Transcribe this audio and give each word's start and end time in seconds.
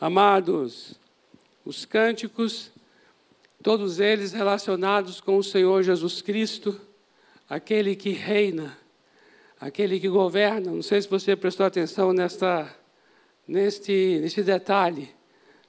Amados, 0.00 0.94
os 1.62 1.84
cânticos, 1.84 2.72
todos 3.62 4.00
eles 4.00 4.32
relacionados 4.32 5.20
com 5.20 5.36
o 5.36 5.44
Senhor 5.44 5.82
Jesus 5.82 6.22
Cristo, 6.22 6.80
aquele 7.46 7.94
que 7.94 8.08
reina, 8.08 8.78
aquele 9.60 10.00
que 10.00 10.08
governa. 10.08 10.70
Não 10.70 10.80
sei 10.80 11.02
se 11.02 11.08
você 11.08 11.36
prestou 11.36 11.66
atenção 11.66 12.14
nesta, 12.14 12.74
neste, 13.46 14.18
neste 14.22 14.42
detalhe. 14.42 15.10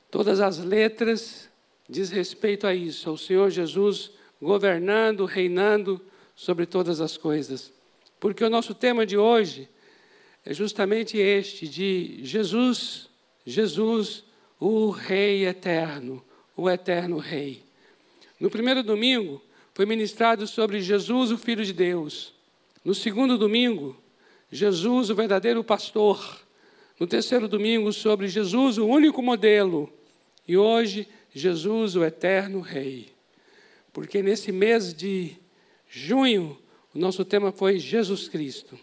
Todas 0.09 0.39
as 0.39 0.59
letras 0.59 1.49
diz 1.89 2.09
respeito 2.09 2.65
a 2.65 2.73
isso, 2.73 3.09
ao 3.09 3.17
Senhor 3.17 3.49
Jesus 3.49 4.11
governando, 4.41 5.25
reinando 5.25 5.99
sobre 6.37 6.65
todas 6.65 7.01
as 7.01 7.17
coisas. 7.17 7.73
Porque 8.17 8.45
o 8.45 8.49
nosso 8.49 8.73
tema 8.73 9.05
de 9.05 9.17
hoje 9.17 9.67
é 10.45 10.53
justamente 10.53 11.17
este 11.17 11.67
de 11.67 12.21
Jesus, 12.23 13.10
Jesus, 13.45 14.23
o 14.59 14.89
Rei 14.89 15.45
eterno, 15.45 16.23
o 16.55 16.69
eterno 16.69 17.17
Rei. 17.17 17.63
No 18.39 18.49
primeiro 18.49 18.83
domingo 18.83 19.41
foi 19.73 19.85
ministrado 19.85 20.45
sobre 20.47 20.81
Jesus, 20.81 21.31
o 21.31 21.37
Filho 21.37 21.65
de 21.65 21.73
Deus. 21.73 22.33
No 22.83 22.93
segundo 22.93 23.37
domingo, 23.37 23.95
Jesus, 24.51 25.09
o 25.09 25.15
verdadeiro 25.15 25.63
pastor. 25.63 26.41
No 26.99 27.07
terceiro 27.07 27.47
domingo, 27.47 27.91
sobre 27.91 28.27
Jesus, 28.27 28.77
o 28.77 28.85
único 28.85 29.21
modelo. 29.21 29.91
E 30.47 30.57
hoje, 30.57 31.07
Jesus, 31.33 31.95
o 31.95 32.03
eterno 32.03 32.59
Rei. 32.59 33.09
Porque 33.93 34.21
nesse 34.21 34.51
mês 34.51 34.93
de 34.93 35.35
junho, 35.89 36.57
o 36.93 36.99
nosso 36.99 37.25
tema 37.25 37.51
foi 37.51 37.79
Jesus 37.79 38.27
Cristo. 38.27 38.77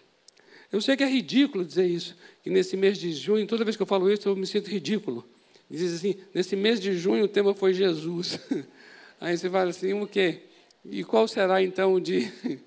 Eu 0.70 0.82
sei 0.82 0.96
que 0.96 1.02
é 1.02 1.08
ridículo 1.08 1.64
dizer 1.64 1.86
isso, 1.86 2.14
que 2.42 2.50
nesse 2.50 2.76
mês 2.76 2.98
de 2.98 3.10
junho, 3.12 3.46
toda 3.46 3.64
vez 3.64 3.74
que 3.76 3.82
eu 3.82 3.86
falo 3.86 4.10
isso, 4.10 4.28
eu 4.28 4.36
me 4.36 4.46
sinto 4.46 4.68
ridículo. 4.68 5.24
Diz 5.70 5.94
assim, 5.94 6.16
nesse 6.34 6.54
mês 6.56 6.78
de 6.78 6.96
junho 6.96 7.24
o 7.24 7.28
tema 7.28 7.54
foi 7.54 7.72
Jesus. 7.72 8.38
Aí 9.20 9.36
você 9.36 9.48
fala 9.48 9.70
assim, 9.70 9.94
o 9.94 10.06
quê? 10.06 10.42
E 10.84 11.02
qual 11.04 11.26
será 11.26 11.62
então 11.62 11.98
de, 11.98 12.30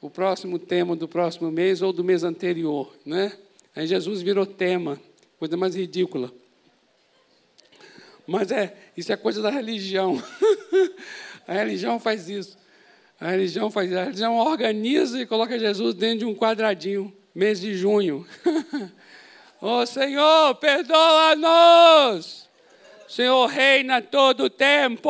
o 0.00 0.10
próximo 0.10 0.58
tema 0.58 0.96
do 0.96 1.06
próximo 1.06 1.50
mês 1.50 1.80
ou 1.80 1.92
do 1.92 2.02
mês 2.02 2.24
anterior, 2.24 2.92
né? 3.06 3.32
Aí 3.74 3.86
Jesus 3.86 4.20
virou 4.20 4.44
tema, 4.44 5.00
coisa 5.38 5.56
mais 5.56 5.76
ridícula. 5.76 6.32
Mas 8.26 8.50
é, 8.50 8.76
isso 8.96 9.12
é 9.12 9.16
coisa 9.16 9.40
da 9.40 9.50
religião. 9.50 10.20
a 11.46 11.54
religião 11.54 12.00
faz 12.00 12.28
isso. 12.28 12.58
A 13.20 13.30
religião 13.30 13.70
faz 13.70 13.90
isso. 13.90 13.98
A 13.98 14.04
religião 14.04 14.36
organiza 14.36 15.20
e 15.20 15.26
coloca 15.26 15.58
Jesus 15.58 15.94
dentro 15.94 16.18
de 16.18 16.24
um 16.24 16.34
quadradinho 16.34 17.16
mês 17.38 17.60
de 17.60 17.72
junho. 17.76 18.26
Ó 19.62 19.82
oh, 19.82 19.86
Senhor, 19.86 20.56
perdoa-nos. 20.56 22.48
Senhor 23.06 23.46
reina 23.46 24.02
todo 24.02 24.44
o 24.44 24.50
tempo. 24.50 25.08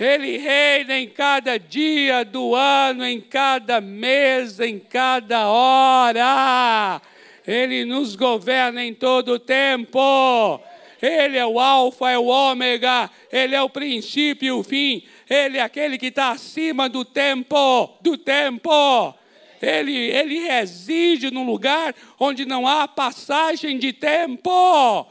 Ele 0.00 0.38
reina 0.38 0.98
em 0.98 1.06
cada 1.06 1.58
dia 1.58 2.24
do 2.24 2.54
ano, 2.54 3.04
em 3.04 3.20
cada 3.20 3.82
mês, 3.82 4.58
em 4.60 4.78
cada 4.78 5.46
hora. 5.46 7.02
Ele 7.46 7.84
nos 7.84 8.16
governa 8.16 8.82
em 8.82 8.94
todo 8.94 9.32
o 9.32 9.38
tempo. 9.38 10.58
Ele 11.02 11.36
é 11.36 11.44
o 11.44 11.60
Alfa, 11.60 12.12
é 12.12 12.18
o 12.18 12.28
Ômega, 12.28 13.10
Ele 13.30 13.54
é 13.54 13.60
o 13.60 13.68
princípio 13.68 14.46
e 14.46 14.52
o 14.52 14.62
fim. 14.62 15.04
Ele 15.28 15.58
é 15.58 15.60
aquele 15.60 15.98
que 15.98 16.06
está 16.06 16.30
acima 16.30 16.88
do 16.88 17.04
tempo, 17.04 17.98
do 18.00 18.16
tempo. 18.16 19.14
Ele, 19.60 19.92
ele 19.92 20.38
reside 20.40 21.30
num 21.30 21.44
lugar 21.44 21.94
onde 22.18 22.44
não 22.44 22.66
há 22.66 22.86
passagem 22.86 23.78
de 23.78 23.92
tempo. 23.92 25.06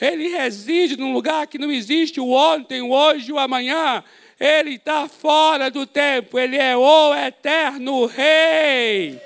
Ele 0.00 0.28
reside 0.28 0.96
num 0.96 1.12
lugar 1.12 1.46
que 1.46 1.58
não 1.58 1.70
existe 1.70 2.20
o 2.20 2.30
ontem, 2.30 2.82
o 2.82 2.90
hoje 2.90 3.32
o 3.32 3.38
amanhã. 3.38 4.02
Ele 4.40 4.74
está 4.74 5.08
fora 5.08 5.70
do 5.70 5.86
tempo. 5.86 6.38
Ele 6.38 6.56
é 6.56 6.76
o 6.76 7.14
eterno 7.14 8.06
Rei. 8.06 9.20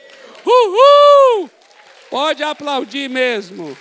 Uhul! 0.45 1.50
Pode 2.11 2.43
aplaudir 2.43 3.09
mesmo. 3.09 3.77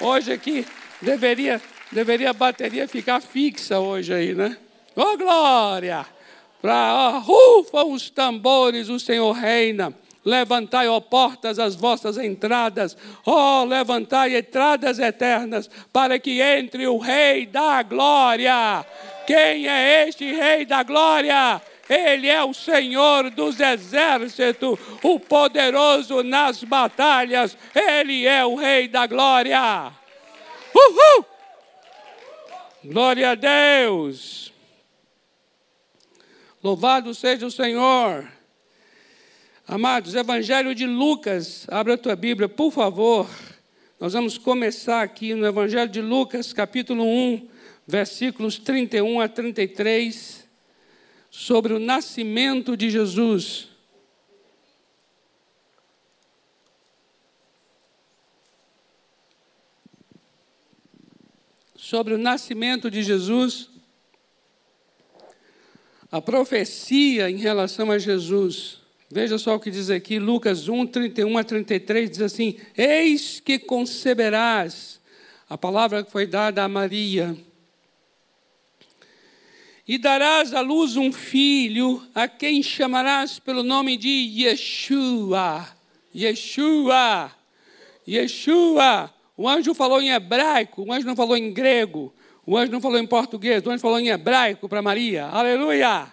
Hoje 0.00 0.32
aqui 0.32 0.66
deveria, 1.00 1.60
deveria 1.92 2.30
a 2.30 2.32
bateria 2.32 2.88
ficar 2.88 3.20
fixa 3.20 3.78
hoje 3.78 4.12
aí, 4.14 4.34
né? 4.34 4.56
Ô 4.96 5.02
oh, 5.02 5.16
glória! 5.16 6.06
Para 6.60 7.18
rufam 7.18 7.92
os 7.92 8.08
tambores, 8.08 8.88
o 8.88 8.98
Senhor 8.98 9.32
reina. 9.32 9.92
Levantai, 10.24 10.88
ó 10.88 11.00
portas, 11.00 11.58
as 11.58 11.74
vossas 11.74 12.16
entradas, 12.16 12.96
ó 13.26 13.64
levantai 13.64 14.36
entradas 14.36 15.00
eternas, 15.00 15.68
para 15.92 16.16
que 16.18 16.40
entre 16.40 16.86
o 16.86 16.98
Rei 16.98 17.44
da 17.44 17.82
glória. 17.82 18.86
Quem 19.26 19.66
é 19.66 20.08
este 20.08 20.32
Rei 20.32 20.64
da 20.64 20.84
glória? 20.84 21.60
Ele 21.88 22.28
é 22.28 22.42
o 22.42 22.54
Senhor 22.54 23.30
dos 23.30 23.58
exércitos, 23.58 24.78
o 25.02 25.18
poderoso 25.18 26.22
nas 26.22 26.62
batalhas. 26.62 27.56
Ele 27.74 28.24
é 28.26 28.44
o 28.44 28.54
Rei 28.54 28.88
da 28.88 29.06
glória. 29.06 29.92
Uhul! 30.74 31.26
Glória 32.84 33.32
a 33.32 33.34
Deus. 33.34 34.52
Louvado 36.62 37.12
seja 37.14 37.44
o 37.46 37.50
Senhor. 37.50 38.31
Amados, 39.72 40.14
Evangelho 40.14 40.74
de 40.74 40.84
Lucas, 40.84 41.66
abra 41.70 41.94
a 41.94 41.96
tua 41.96 42.14
Bíblia, 42.14 42.46
por 42.46 42.70
favor. 42.70 43.26
Nós 43.98 44.12
vamos 44.12 44.36
começar 44.36 45.00
aqui 45.00 45.34
no 45.34 45.46
Evangelho 45.46 45.90
de 45.90 46.02
Lucas, 46.02 46.52
capítulo 46.52 47.02
1, 47.02 47.48
versículos 47.86 48.58
31 48.58 49.22
a 49.22 49.28
33, 49.30 50.46
sobre 51.30 51.72
o 51.72 51.78
nascimento 51.78 52.76
de 52.76 52.90
Jesus. 52.90 53.70
Sobre 61.74 62.12
o 62.12 62.18
nascimento 62.18 62.90
de 62.90 63.02
Jesus, 63.02 63.70
a 66.10 66.20
profecia 66.20 67.30
em 67.30 67.38
relação 67.38 67.90
a 67.90 67.98
Jesus. 67.98 68.81
Veja 69.14 69.36
só 69.36 69.56
o 69.56 69.60
que 69.60 69.70
diz 69.70 69.90
aqui, 69.90 70.18
Lucas 70.18 70.70
1, 70.70 70.86
31 70.86 71.36
a 71.36 71.44
33, 71.44 72.10
diz 72.12 72.22
assim: 72.22 72.56
Eis 72.74 73.40
que 73.40 73.58
conceberás, 73.58 75.02
a 75.50 75.58
palavra 75.58 76.02
que 76.02 76.10
foi 76.10 76.26
dada 76.26 76.64
a 76.64 76.68
Maria, 76.68 77.36
e 79.86 79.98
darás 79.98 80.54
à 80.54 80.62
luz 80.62 80.96
um 80.96 81.12
filho, 81.12 82.02
a 82.14 82.26
quem 82.26 82.62
chamarás 82.62 83.38
pelo 83.38 83.62
nome 83.62 83.98
de 83.98 84.08
Yeshua. 84.08 85.68
Yeshua, 86.16 87.30
Yeshua. 88.08 89.12
O 89.36 89.46
anjo 89.46 89.74
falou 89.74 90.00
em 90.00 90.08
hebraico, 90.08 90.84
o 90.84 90.90
anjo 90.90 91.06
não 91.06 91.14
falou 91.14 91.36
em 91.36 91.52
grego, 91.52 92.14
o 92.46 92.56
anjo 92.56 92.72
não 92.72 92.80
falou 92.80 92.98
em 92.98 93.06
português, 93.06 93.62
o 93.66 93.70
anjo 93.70 93.82
falou 93.82 94.00
em 94.00 94.08
hebraico 94.08 94.70
para 94.70 94.80
Maria. 94.80 95.26
Aleluia! 95.26 96.10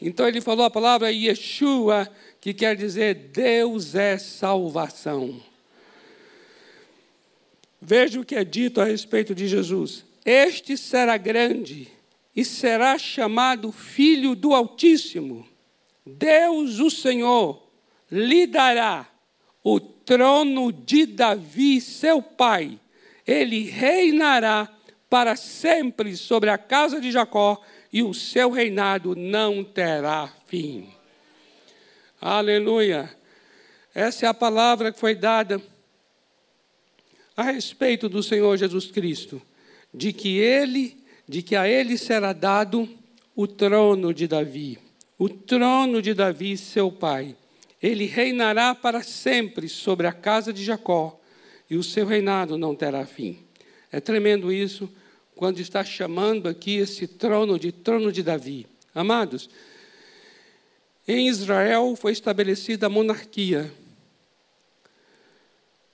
Então 0.00 0.26
ele 0.28 0.40
falou 0.40 0.64
a 0.64 0.70
palavra 0.70 1.12
Yeshua 1.12 2.08
que 2.48 2.54
quer 2.54 2.76
dizer 2.76 3.14
Deus 3.14 3.94
é 3.94 4.16
salvação. 4.16 5.38
Veja 7.78 8.18
o 8.18 8.24
que 8.24 8.34
é 8.34 8.42
dito 8.42 8.80
a 8.80 8.84
respeito 8.84 9.34
de 9.34 9.46
Jesus. 9.46 10.02
Este 10.24 10.74
será 10.74 11.18
grande 11.18 11.88
e 12.34 12.46
será 12.46 12.98
chamado 12.98 13.70
Filho 13.70 14.34
do 14.34 14.54
Altíssimo. 14.54 15.46
Deus, 16.06 16.80
o 16.80 16.88
Senhor, 16.88 17.62
lhe 18.10 18.46
dará 18.46 19.06
o 19.62 19.78
trono 19.78 20.72
de 20.72 21.04
Davi, 21.04 21.82
seu 21.82 22.22
pai. 22.22 22.80
Ele 23.26 23.64
reinará 23.64 24.74
para 25.10 25.36
sempre 25.36 26.16
sobre 26.16 26.48
a 26.48 26.56
casa 26.56 26.98
de 26.98 27.10
Jacó 27.10 27.60
e 27.92 28.02
o 28.02 28.14
seu 28.14 28.50
reinado 28.50 29.14
não 29.14 29.62
terá 29.62 30.32
fim. 30.46 30.97
Aleluia. 32.20 33.08
Essa 33.94 34.26
é 34.26 34.28
a 34.28 34.34
palavra 34.34 34.92
que 34.92 34.98
foi 34.98 35.14
dada 35.14 35.62
a 37.36 37.44
respeito 37.44 38.08
do 38.08 38.22
Senhor 38.24 38.56
Jesus 38.56 38.90
Cristo, 38.90 39.40
de 39.94 40.12
que 40.12 40.38
ele, 40.38 40.96
de 41.28 41.42
que 41.42 41.54
a 41.54 41.68
ele 41.68 41.96
será 41.96 42.32
dado 42.32 42.88
o 43.36 43.46
trono 43.46 44.12
de 44.12 44.26
Davi, 44.26 44.78
o 45.16 45.28
trono 45.28 46.02
de 46.02 46.12
Davi, 46.12 46.56
seu 46.56 46.90
pai. 46.90 47.36
Ele 47.80 48.06
reinará 48.06 48.74
para 48.74 49.04
sempre 49.04 49.68
sobre 49.68 50.08
a 50.08 50.12
casa 50.12 50.52
de 50.52 50.64
Jacó, 50.64 51.20
e 51.70 51.76
o 51.76 51.84
seu 51.84 52.04
reinado 52.04 52.58
não 52.58 52.74
terá 52.74 53.06
fim. 53.06 53.38
É 53.92 54.00
tremendo 54.00 54.52
isso, 54.52 54.90
quando 55.36 55.60
está 55.60 55.84
chamando 55.84 56.48
aqui 56.48 56.78
esse 56.78 57.06
trono 57.06 57.56
de 57.60 57.70
trono 57.70 58.10
de 58.10 58.24
Davi. 58.24 58.66
Amados, 58.92 59.48
em 61.08 61.26
Israel 61.26 61.96
foi 61.96 62.12
estabelecida 62.12 62.86
a 62.86 62.90
monarquia. 62.90 63.72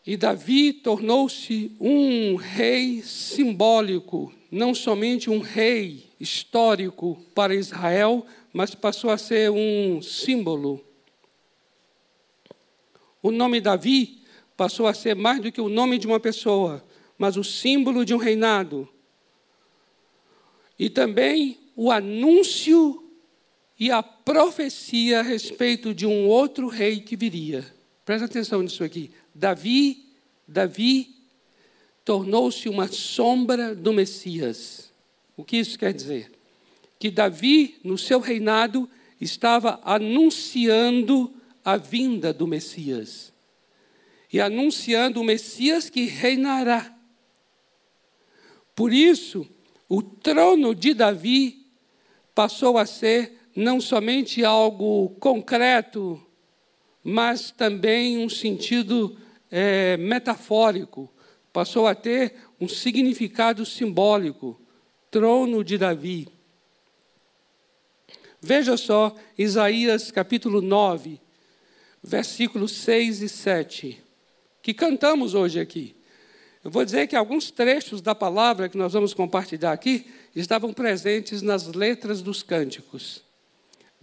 E 0.04 0.16
Davi 0.16 0.72
tornou-se 0.72 1.70
um 1.80 2.34
rei 2.34 3.00
simbólico, 3.00 4.32
não 4.50 4.74
somente 4.74 5.30
um 5.30 5.38
rei 5.38 6.10
histórico 6.18 7.16
para 7.32 7.54
Israel, 7.54 8.26
mas 8.52 8.74
passou 8.74 9.08
a 9.08 9.16
ser 9.16 9.50
um 9.50 10.02
símbolo. 10.02 10.84
O 13.22 13.30
nome 13.30 13.60
Davi 13.60 14.18
passou 14.56 14.86
a 14.86 14.94
ser 14.94 15.14
mais 15.14 15.40
do 15.40 15.50
que 15.50 15.60
o 15.60 15.68
nome 15.68 15.96
de 15.96 16.06
uma 16.08 16.20
pessoa, 16.20 16.84
mas 17.16 17.36
o 17.36 17.44
símbolo 17.44 18.04
de 18.04 18.14
um 18.14 18.18
reinado. 18.18 18.88
E 20.76 20.90
também 20.90 21.56
o 21.76 21.90
anúncio 21.90 23.03
e 23.84 23.90
a 23.90 24.02
profecia 24.02 25.20
a 25.20 25.22
respeito 25.22 25.92
de 25.92 26.06
um 26.06 26.26
outro 26.26 26.68
rei 26.68 27.00
que 27.00 27.14
viria. 27.14 27.62
Presta 28.02 28.24
atenção 28.24 28.62
nisso 28.62 28.82
aqui. 28.82 29.10
Davi, 29.34 30.06
Davi 30.48 31.14
tornou-se 32.02 32.66
uma 32.66 32.88
sombra 32.88 33.74
do 33.74 33.92
Messias. 33.92 34.90
O 35.36 35.44
que 35.44 35.58
isso 35.58 35.78
quer 35.78 35.92
dizer? 35.92 36.32
Que 36.98 37.10
Davi, 37.10 37.78
no 37.84 37.98
seu 37.98 38.20
reinado, 38.20 38.88
estava 39.20 39.78
anunciando 39.84 41.34
a 41.62 41.76
vinda 41.76 42.32
do 42.32 42.46
Messias. 42.46 43.34
E 44.32 44.40
anunciando 44.40 45.20
o 45.20 45.24
Messias 45.24 45.90
que 45.90 46.06
reinará. 46.06 46.96
Por 48.74 48.94
isso, 48.94 49.46
o 49.86 50.00
trono 50.02 50.74
de 50.74 50.94
Davi 50.94 51.66
passou 52.34 52.78
a 52.78 52.86
ser 52.86 53.43
não 53.54 53.80
somente 53.80 54.44
algo 54.44 55.10
concreto, 55.20 56.20
mas 57.02 57.50
também 57.50 58.18
um 58.18 58.28
sentido 58.28 59.16
é, 59.50 59.96
metafórico, 59.96 61.10
passou 61.52 61.86
a 61.86 61.94
ter 61.94 62.34
um 62.60 62.66
significado 62.66 63.64
simbólico 63.64 64.60
trono 65.10 65.62
de 65.62 65.78
Davi. 65.78 66.28
Veja 68.40 68.76
só, 68.76 69.14
Isaías 69.38 70.10
capítulo 70.10 70.60
9, 70.60 71.20
versículos 72.02 72.72
6 72.72 73.22
e 73.22 73.28
7, 73.28 74.02
que 74.60 74.74
cantamos 74.74 75.34
hoje 75.34 75.60
aqui. 75.60 75.94
Eu 76.62 76.70
vou 76.70 76.84
dizer 76.84 77.06
que 77.06 77.16
alguns 77.16 77.50
trechos 77.50 78.02
da 78.02 78.14
palavra 78.14 78.68
que 78.68 78.76
nós 78.76 78.92
vamos 78.92 79.14
compartilhar 79.14 79.72
aqui 79.72 80.06
estavam 80.34 80.72
presentes 80.72 81.42
nas 81.42 81.68
letras 81.68 82.20
dos 82.20 82.42
cânticos. 82.42 83.23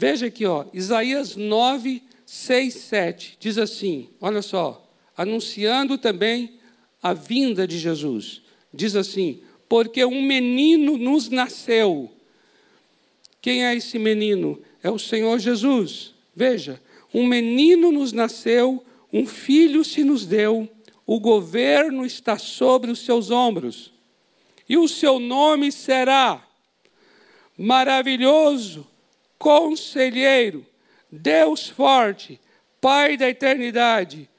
Veja 0.02 0.26
aqui, 0.26 0.48
ó, 0.48 0.66
Isaías 0.74 1.36
9, 1.36 2.02
6, 2.26 2.74
7, 2.74 3.38
diz 3.40 3.60
assim: 3.60 4.10
olha 4.20 4.42
só, 4.42 4.84
anunciando 5.16 5.96
também 5.96 6.54
a 7.04 7.14
vinda 7.14 7.68
de 7.68 7.78
Jesus. 7.78 8.42
Diz 8.74 8.96
assim: 8.96 9.44
Porque 9.70 10.04
um 10.04 10.24
menino 10.24 10.98
nos 10.98 11.30
nasceu. 11.30 12.12
Quem 13.40 13.64
é 13.64 13.76
esse 13.76 14.00
menino? 14.00 14.60
É 14.82 14.90
o 14.90 14.98
Senhor 14.98 15.38
Jesus. 15.38 16.16
Veja, 16.36 16.82
um 17.14 17.28
menino 17.28 17.92
nos 17.92 18.12
nasceu, 18.12 18.84
um 19.14 19.28
filho 19.28 19.84
se 19.84 20.04
nos 20.04 20.26
deu, 20.26 20.68
o 21.06 21.20
governo 21.20 22.04
está 22.04 22.40
sobre 22.40 22.90
os 22.90 23.06
seus 23.06 23.30
ombros. 23.30 23.94
E 24.68 24.80
o 24.80 24.88
seu 24.88 25.20
nome 25.20 25.72
será 25.72 26.44
maravilhoso, 27.56 28.88
Conselheiro, 29.42 30.64
Deus 31.12 31.68
forte, 31.68 32.40
Pai 32.80 33.18
da 33.18 33.28
eternidade, 33.28 34.30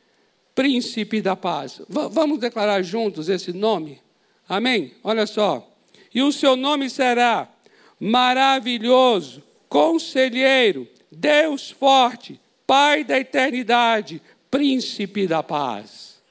Príncipe 0.54 1.20
da 1.20 1.34
paz. 1.34 1.82
V 1.88 2.08
vamos 2.08 2.38
declarar 2.38 2.82
juntos 2.82 3.28
esse 3.28 3.52
nome? 3.52 4.00
Amém? 4.48 4.94
Olha 5.02 5.26
só. 5.26 5.68
E 6.14 6.22
o 6.22 6.30
seu 6.30 6.54
nome 6.54 6.88
será 6.88 7.50
maravilhoso, 7.98 9.42
Conselheiro, 9.68 10.86
Deus 11.10 11.68
forte, 11.72 12.40
Pai 12.64 13.02
da 13.02 13.18
eternidade, 13.18 14.22
Príncipe 14.48 15.26
da 15.26 15.42
paz. 15.42 16.22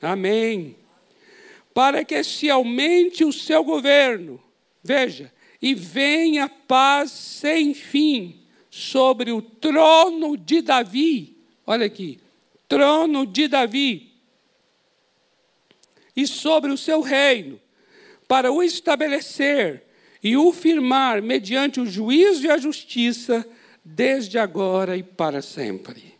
Amém. 0.00 0.76
Para 1.74 2.04
que 2.04 2.22
se 2.22 2.48
aumente 2.48 3.24
o 3.24 3.32
seu 3.32 3.64
governo, 3.64 4.40
veja, 4.80 5.32
e 5.60 5.74
venha 5.74 6.48
paz 6.48 7.10
sem 7.10 7.74
fim 7.74 8.42
sobre 8.70 9.32
o 9.32 9.40
trono 9.40 10.36
de 10.36 10.60
Davi. 10.60 11.36
Olha 11.66 11.86
aqui, 11.86 12.20
trono 12.68 13.26
de 13.26 13.48
Davi 13.48 14.12
e 16.14 16.26
sobre 16.26 16.70
o 16.70 16.78
seu 16.78 17.00
reino, 17.00 17.60
para 18.26 18.50
o 18.50 18.62
estabelecer 18.62 19.84
e 20.22 20.36
o 20.36 20.52
firmar 20.52 21.22
mediante 21.22 21.80
o 21.80 21.86
juízo 21.86 22.46
e 22.46 22.50
a 22.50 22.58
justiça, 22.58 23.46
desde 23.84 24.38
agora 24.38 24.96
e 24.96 25.02
para 25.02 25.40
sempre. 25.42 26.16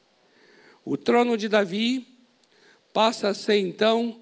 O 0.84 0.96
trono 0.96 1.36
de 1.36 1.48
Davi 1.48 2.06
passa 2.92 3.28
a 3.28 3.34
ser 3.34 3.56
então 3.56 4.20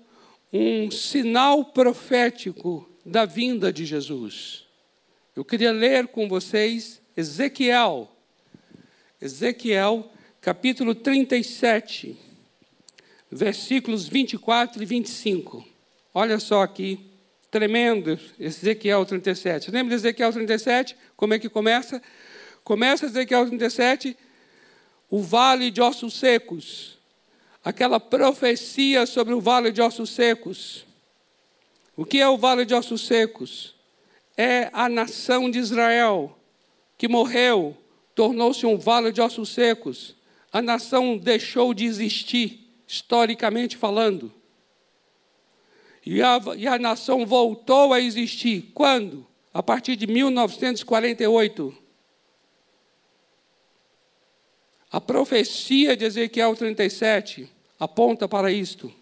um 0.53 0.91
sinal 0.91 1.67
profético 1.67 2.89
da 3.05 3.27
vinda 3.27 3.73
de 3.73 3.85
Jesus. 3.85 4.64
Eu 5.37 5.45
queria 5.45 5.73
ler 5.73 6.07
com 6.07 6.29
vocês 6.29 7.03
Ezequiel, 7.17 8.09
Ezequiel, 9.21 10.09
capítulo 10.41 10.95
37, 10.95 12.17
versículos 13.33 14.07
24 14.07 14.81
e 14.81 14.87
25. 14.87 15.67
Olha 16.15 16.39
só 16.39 16.63
aqui, 16.63 17.01
tremendo, 17.51 18.17
Ezequiel 18.39 19.05
37. 19.05 19.73
Lembra 19.73 19.89
de 19.89 20.03
Ezequiel 20.03 20.33
37? 20.33 20.97
Como 21.17 21.35
é 21.35 21.39
que 21.41 21.49
começa? 21.49 22.01
Começa 22.63 23.07
Ezequiel 23.07 23.49
37, 23.49 24.17
o 25.11 25.21
vale 25.21 25.73
de 25.73 25.83
ossos 25.83 26.15
secos, 26.15 26.97
aquela 27.65 27.99
profecia 27.99 29.05
sobre 29.05 29.35
o 29.35 29.41
vale 29.41 29.73
de 29.73 29.83
ossos 29.83 30.11
secos. 30.11 30.87
O 31.97 32.05
que 32.05 32.21
é 32.21 32.29
o 32.29 32.39
vale 32.39 32.65
de 32.65 32.73
ossos 32.73 33.05
secos? 33.05 33.75
É 34.37 34.71
a 34.73 34.89
nação 34.89 35.51
de 35.51 35.59
Israel, 35.59 36.37
que 36.99 37.09
morreu, 37.09 37.77
tornou-se 38.15 38.65
um 38.67 38.77
vale 38.79 39.13
de 39.13 39.21
ossos 39.21 39.51
secos. 39.51 40.17
A 40.53 40.63
nação 40.63 41.17
deixou 41.17 41.75
de 41.75 41.85
existir, 41.85 42.61
historicamente 42.87 43.77
falando. 43.77 44.33
E 46.05 46.23
a, 46.23 46.41
e 46.57 46.67
a 46.67 46.79
nação 46.79 47.25
voltou 47.25 47.93
a 47.93 48.01
existir. 48.01 48.71
Quando? 48.75 49.27
A 49.53 49.63
partir 49.63 49.97
de 49.97 50.07
1948. 50.07 51.77
A 54.91 55.01
profecia 55.01 55.97
de 55.97 56.05
Ezequiel 56.05 56.55
37 56.55 57.51
aponta 57.81 58.29
para 58.29 58.53
isto. 58.53 58.93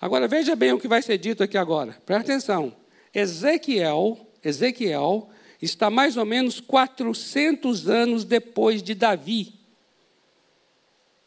Agora 0.00 0.28
veja 0.28 0.54
bem 0.54 0.72
o 0.72 0.78
que 0.78 0.88
vai 0.88 1.02
ser 1.02 1.18
dito 1.18 1.42
aqui 1.42 1.58
agora. 1.58 2.00
Presta 2.06 2.32
atenção. 2.32 2.83
Ezequiel, 3.14 4.18
Ezequiel 4.42 5.28
está 5.62 5.88
mais 5.88 6.16
ou 6.16 6.24
menos 6.24 6.60
400 6.60 7.88
anos 7.88 8.24
depois 8.24 8.82
de 8.82 8.94
Davi. 8.94 9.54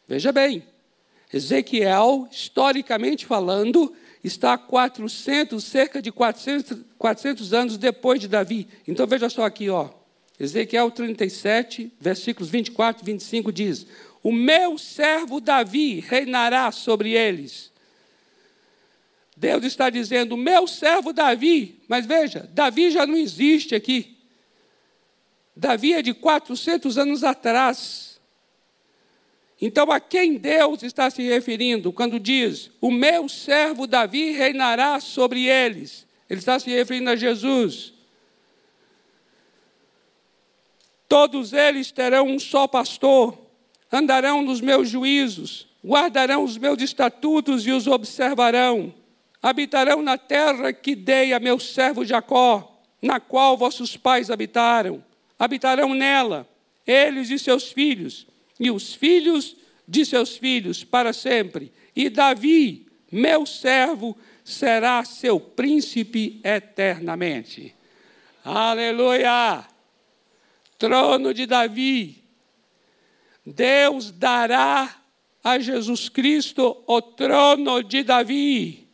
Veja 0.06 0.30
bem, 0.30 0.62
Ezequiel, 1.32 2.28
historicamente 2.30 3.26
falando, 3.26 3.94
está 4.22 4.56
400, 4.58 5.62
cerca 5.62 6.00
de 6.02 6.12
400, 6.12 6.78
400 6.96 7.52
anos 7.52 7.78
depois 7.78 8.20
de 8.20 8.28
Davi. 8.28 8.68
Então 8.86 9.06
veja 9.06 9.28
só 9.28 9.44
aqui, 9.44 9.68
ó. 9.70 9.90
Ezequiel 10.38 10.90
37, 10.90 11.92
versículos 12.00 12.48
24 12.48 13.02
e 13.02 13.06
25 13.06 13.52
diz: 13.52 13.86
O 14.22 14.30
meu 14.30 14.78
servo 14.78 15.40
Davi 15.40 16.00
reinará 16.00 16.70
sobre 16.70 17.12
eles 17.12 17.67
Deus 19.38 19.62
está 19.62 19.88
dizendo, 19.88 20.36
meu 20.36 20.66
servo 20.66 21.12
Davi, 21.12 21.80
mas 21.86 22.04
veja, 22.04 22.50
Davi 22.52 22.90
já 22.90 23.06
não 23.06 23.16
existe 23.16 23.72
aqui. 23.72 24.18
Davi 25.54 25.92
é 25.92 26.02
de 26.02 26.12
400 26.12 26.98
anos 26.98 27.22
atrás. 27.22 28.20
Então, 29.60 29.92
a 29.92 30.00
quem 30.00 30.36
Deus 30.36 30.82
está 30.82 31.08
se 31.08 31.22
referindo 31.22 31.92
quando 31.92 32.18
diz: 32.18 32.70
O 32.80 32.90
meu 32.90 33.28
servo 33.28 33.86
Davi 33.86 34.32
reinará 34.32 34.98
sobre 34.98 35.46
eles? 35.46 36.04
Ele 36.28 36.40
está 36.40 36.58
se 36.58 36.70
referindo 36.70 37.10
a 37.10 37.16
Jesus. 37.16 37.92
Todos 41.08 41.52
eles 41.52 41.92
terão 41.92 42.26
um 42.26 42.40
só 42.40 42.66
pastor, 42.66 43.38
andarão 43.90 44.42
nos 44.42 44.60
meus 44.60 44.88
juízos, 44.88 45.68
guardarão 45.84 46.42
os 46.42 46.58
meus 46.58 46.82
estatutos 46.82 47.66
e 47.66 47.70
os 47.70 47.86
observarão 47.86 48.97
habitarão 49.42 50.02
na 50.02 50.18
terra 50.18 50.72
que 50.72 50.94
dei 50.94 51.32
a 51.32 51.40
meu 51.40 51.58
servo 51.58 52.04
Jacó, 52.04 52.80
na 53.00 53.20
qual 53.20 53.56
vossos 53.56 53.96
pais 53.96 54.30
habitaram. 54.30 55.04
Habitarão 55.38 55.94
nela, 55.94 56.48
eles 56.86 57.30
e 57.30 57.38
seus 57.38 57.70
filhos, 57.70 58.26
e 58.58 58.70
os 58.70 58.94
filhos 58.94 59.56
de 59.86 60.04
seus 60.04 60.36
filhos, 60.36 60.84
para 60.84 61.12
sempre. 61.12 61.72
e 61.94 62.10
Davi, 62.10 62.86
meu 63.10 63.46
servo, 63.46 64.16
será 64.44 65.04
seu 65.04 65.38
príncipe 65.38 66.40
eternamente. 66.42 67.74
Aleluia! 68.44 69.64
Trono 70.78 71.34
de 71.34 71.44
Davi. 71.46 72.24
Deus 73.44 74.10
dará 74.10 74.96
a 75.42 75.58
Jesus 75.58 76.08
Cristo 76.08 76.82
o 76.86 77.00
trono 77.00 77.82
de 77.82 78.02
Davi. 78.02 78.87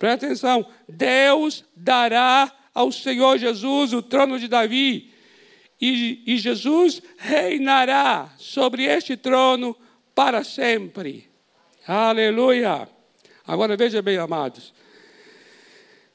Presta 0.00 0.26
atenção. 0.26 0.66
Deus 0.88 1.62
dará 1.76 2.50
ao 2.74 2.90
Senhor 2.90 3.36
Jesus 3.36 3.92
o 3.92 4.00
trono 4.00 4.38
de 4.38 4.48
Davi. 4.48 5.12
E, 5.78 6.22
e 6.26 6.38
Jesus 6.38 7.02
reinará 7.18 8.32
sobre 8.38 8.84
este 8.84 9.14
trono 9.14 9.76
para 10.14 10.42
sempre. 10.42 11.28
Aleluia. 11.86 12.88
Agora 13.46 13.76
veja 13.76 14.00
bem, 14.00 14.16
amados. 14.16 14.72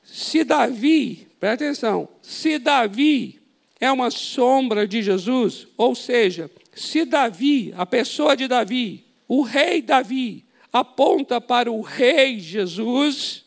Se 0.04 0.44
Davi, 0.44 1.28
presta 1.40 1.66
atenção, 1.66 2.10
se 2.24 2.58
Davi 2.58 3.40
é 3.80 3.92
uma 3.92 4.10
sombra 4.10 4.88
de 4.88 5.04
Jesus, 5.04 5.68
ou 5.78 5.94
seja, 5.94 6.50
se 6.74 7.06
Davi, 7.06 7.72
a 7.78 7.86
pessoa 7.86 8.36
de 8.36 8.48
Davi, 8.48 9.06
o 9.28 9.44
rei 9.44 9.84
Davi, 9.84 10.44
aponta 10.74 11.40
para 11.40 11.72
o 11.72 11.82
rei 11.82 12.40
Jesus, 12.40 13.45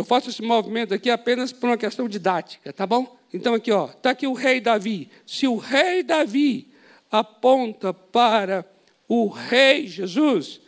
eu 0.00 0.04
faço 0.04 0.30
esse 0.30 0.40
movimento 0.40 0.94
aqui 0.94 1.10
apenas 1.10 1.52
por 1.52 1.68
uma 1.68 1.76
questão 1.76 2.08
didática, 2.08 2.72
tá 2.72 2.86
bom? 2.86 3.18
Então 3.34 3.52
aqui, 3.52 3.70
ó, 3.70 3.84
está 3.84 4.10
aqui 4.10 4.26
o 4.26 4.32
rei 4.32 4.58
Davi. 4.58 5.10
Se 5.26 5.46
o 5.46 5.56
rei 5.58 6.02
Davi 6.02 6.68
aponta 7.12 7.92
para 7.92 8.64
o 9.06 9.28
rei 9.28 9.86
Jesus, 9.86 10.58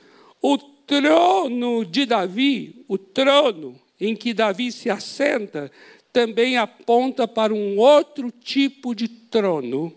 o 0.42 0.58
trono 0.58 1.82
de 1.82 2.04
Davi, 2.04 2.84
o 2.86 2.98
trono 2.98 3.80
em 3.98 4.14
que 4.14 4.34
Davi 4.34 4.70
se 4.70 4.90
assenta, 4.90 5.72
também 6.12 6.58
aponta 6.58 7.26
para 7.26 7.54
um 7.54 7.78
outro 7.78 8.30
tipo 8.30 8.94
de 8.94 9.08
trono, 9.08 9.94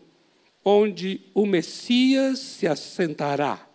onde 0.63 1.19
o 1.33 1.45
Messias 1.45 2.39
se 2.39 2.67
assentará. 2.67 3.67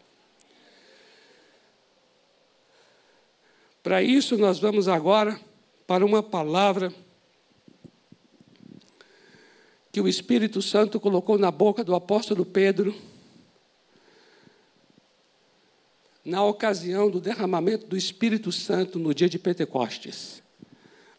Para 3.83 4.03
isso, 4.03 4.39
nós 4.39 4.59
vamos 4.59 4.89
agora 4.89 5.39
para 5.91 6.07
uma 6.07 6.23
palavra 6.23 6.95
que 9.91 10.01
o 10.01 10.07
Espírito 10.07 10.63
Santo 10.63 11.01
colocou 11.01 11.37
na 11.37 11.51
boca 11.51 11.83
do 11.83 11.97
apóstolo 11.97 12.47
Pedro, 12.47 12.95
na 16.25 16.45
ocasião 16.45 17.11
do 17.11 17.21
derramamento 17.21 17.89
do 17.89 17.97
Espírito 17.97 18.53
Santo 18.53 19.01
no 19.01 19.13
dia 19.13 19.29
de 19.29 19.37
Pentecostes. 19.37 20.45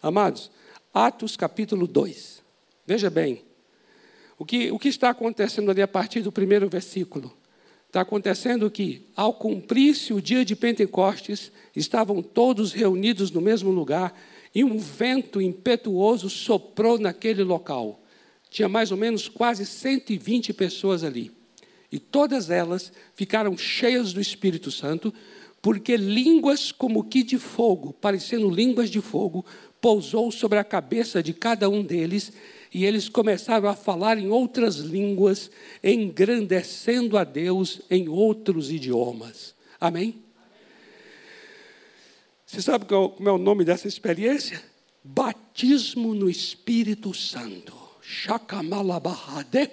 Amados, 0.02 0.50
Atos 0.94 1.36
capítulo 1.36 1.86
2. 1.86 2.42
Veja 2.88 3.10
bem, 3.10 3.44
o 4.40 4.46
que, 4.46 4.72
o 4.72 4.80
que 4.80 4.88
está 4.88 5.10
acontecendo 5.10 5.70
ali 5.70 5.82
a 5.82 5.88
partir 5.88 6.22
do 6.22 6.32
primeiro 6.32 6.70
versículo? 6.70 7.36
Está 7.88 8.00
acontecendo 8.00 8.72
que, 8.72 9.06
ao 9.18 9.34
cumprir-se 9.34 10.14
o 10.14 10.22
dia 10.22 10.46
de 10.46 10.56
Pentecostes, 10.56 11.52
estavam 11.76 12.24
todos 12.24 12.72
reunidos 12.72 13.32
no 13.32 13.42
mesmo 13.42 13.70
lugar 13.70 14.16
e 14.54 14.64
um 14.64 14.78
vento 14.78 15.42
impetuoso 15.42 16.30
soprou 16.30 16.98
naquele 17.00 17.44
local. 17.44 18.02
Tinha 18.50 18.68
mais 18.68 18.92
ou 18.92 18.98
menos 18.98 19.30
quase 19.30 19.66
120 19.66 20.54
pessoas 20.54 21.04
ali. 21.04 21.32
E 21.92 22.00
todas 22.00 22.50
elas 22.50 22.92
ficaram 23.16 23.58
cheias 23.58 24.14
do 24.14 24.22
Espírito 24.22 24.72
Santo, 24.72 25.14
porque 25.62 25.96
línguas 25.96 26.72
como 26.72 27.04
que 27.04 27.24
de 27.24 27.38
fogo, 27.38 27.94
parecendo 27.94 28.50
línguas 28.50 28.90
de 28.90 29.02
fogo, 29.02 29.46
pousou 29.80 30.32
sobre 30.32 30.60
a 30.60 30.64
cabeça 30.64 31.22
de 31.22 31.34
cada 31.34 31.70
um 31.70 31.84
deles, 31.84 32.32
e 32.74 32.86
eles 32.86 33.10
começaram 33.10 33.68
a 33.68 33.76
falar 33.76 34.18
em 34.18 34.30
outras 34.30 34.78
línguas, 34.78 35.52
engrandecendo 35.84 37.18
a 37.18 37.24
Deus 37.24 37.82
em 37.90 38.08
outros 38.08 38.72
idiomas. 38.72 39.54
Amém? 39.80 40.21
Você 42.52 42.62
sabe 42.62 42.84
como 42.84 43.30
é 43.30 43.32
o 43.32 43.38
nome 43.38 43.64
dessa 43.64 43.88
experiência? 43.88 44.62
Batismo 45.02 46.14
no 46.14 46.30
Espírito 46.30 47.14
Santo. 47.14 47.74
Shakamalabaha, 48.02 49.46
de 49.46 49.68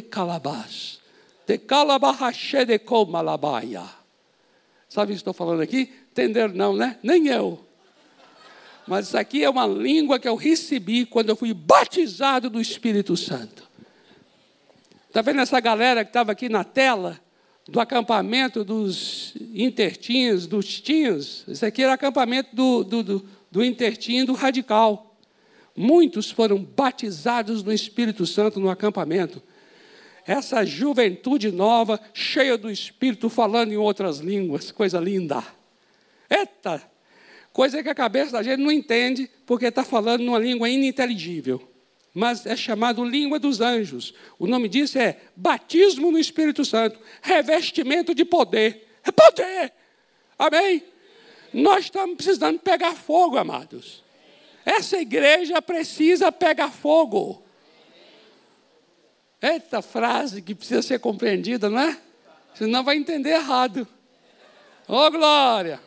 calabás. 0.00 0.98
De 1.46 1.58
calabahache 1.58 2.64
de 2.64 2.78
comalabaia. 2.78 3.84
Sabe 4.88 5.12
o 5.12 5.14
que 5.14 5.18
estou 5.18 5.34
falando 5.34 5.60
aqui? 5.60 5.92
Entender 6.10 6.54
não, 6.54 6.74
né? 6.74 6.98
Nem 7.02 7.28
eu. 7.28 7.62
Mas 8.86 9.08
isso 9.08 9.18
aqui 9.18 9.44
é 9.44 9.50
uma 9.50 9.66
língua 9.66 10.18
que 10.18 10.26
eu 10.26 10.36
recebi 10.36 11.04
quando 11.04 11.28
eu 11.28 11.36
fui 11.36 11.52
batizado 11.52 12.48
do 12.48 12.58
Espírito 12.58 13.14
Santo. 13.14 13.68
Está 15.06 15.20
vendo 15.20 15.42
essa 15.42 15.60
galera 15.60 16.02
que 16.02 16.08
estava 16.08 16.32
aqui 16.32 16.48
na 16.48 16.64
tela? 16.64 17.20
Do 17.68 17.80
acampamento 17.80 18.64
dos 18.64 19.34
intertinhos, 19.52 20.46
dos 20.46 20.80
tinhos. 20.80 21.44
Isso 21.48 21.66
aqui 21.66 21.82
era 21.82 21.94
acampamento 21.94 22.54
do, 22.54 22.84
do, 22.84 23.02
do, 23.02 23.28
do 23.50 23.64
intertinho 23.64 24.26
do 24.26 24.34
radical. 24.34 25.16
Muitos 25.76 26.30
foram 26.30 26.58
batizados 26.58 27.62
no 27.62 27.72
Espírito 27.72 28.24
Santo 28.24 28.60
no 28.60 28.70
acampamento. 28.70 29.42
Essa 30.26 30.64
juventude 30.64 31.52
nova, 31.52 32.00
cheia 32.14 32.56
do 32.56 32.70
Espírito, 32.70 33.28
falando 33.28 33.72
em 33.72 33.76
outras 33.76 34.18
línguas, 34.18 34.72
coisa 34.72 34.98
linda. 34.98 35.44
Eita! 36.28 36.82
Coisa 37.52 37.82
que 37.82 37.88
a 37.88 37.94
cabeça 37.94 38.32
da 38.32 38.42
gente 38.42 38.60
não 38.60 38.70
entende, 38.70 39.30
porque 39.46 39.66
está 39.66 39.82
falando 39.84 40.22
numa 40.22 40.38
língua 40.38 40.68
ininteligível. 40.68 41.62
Mas 42.16 42.46
é 42.46 42.56
chamado 42.56 43.04
língua 43.04 43.38
dos 43.38 43.60
anjos. 43.60 44.14
O 44.38 44.46
nome 44.46 44.70
disso 44.70 44.98
é 44.98 45.18
batismo 45.36 46.10
no 46.10 46.18
Espírito 46.18 46.64
Santo, 46.64 46.98
revestimento 47.20 48.14
de 48.14 48.24
poder. 48.24 48.88
É 49.04 49.12
poder! 49.12 49.70
Amém? 50.38 50.82
Nós 51.52 51.84
estamos 51.84 52.16
precisando 52.16 52.58
pegar 52.58 52.94
fogo, 52.94 53.36
amados. 53.36 54.02
Essa 54.64 54.96
igreja 54.96 55.60
precisa 55.60 56.32
pegar 56.32 56.70
fogo. 56.70 57.42
Eita 59.42 59.82
frase 59.82 60.40
que 60.40 60.54
precisa 60.54 60.80
ser 60.80 60.98
compreendida, 61.00 61.68
não 61.68 61.80
é? 61.80 62.00
Senão 62.54 62.82
vai 62.82 62.96
entender 62.96 63.32
errado. 63.32 63.86
Oh, 64.88 65.10
glória! 65.10 65.78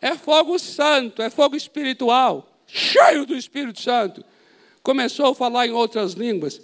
É 0.00 0.14
fogo 0.14 0.58
santo, 0.58 1.20
é 1.20 1.28
fogo 1.28 1.54
espiritual, 1.54 2.48
cheio 2.66 3.26
do 3.26 3.36
Espírito 3.36 3.82
Santo. 3.82 4.24
Começou 4.86 5.32
a 5.32 5.34
falar 5.34 5.66
em 5.66 5.72
outras 5.72 6.12
línguas. 6.12 6.60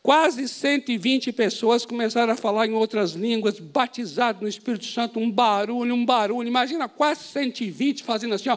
Quase 0.00 0.46
120 0.46 1.32
pessoas 1.32 1.84
começaram 1.84 2.32
a 2.32 2.36
falar 2.36 2.68
em 2.68 2.72
outras 2.72 3.14
línguas, 3.14 3.58
batizados 3.58 4.40
no 4.40 4.46
Espírito 4.46 4.84
Santo, 4.84 5.18
um 5.18 5.28
barulho, 5.28 5.92
um 5.92 6.06
barulho. 6.06 6.46
Imagina 6.46 6.88
quase 6.88 7.24
120 7.24 8.04
fazendo 8.04 8.36
assim, 8.36 8.48
ó. 8.48 8.56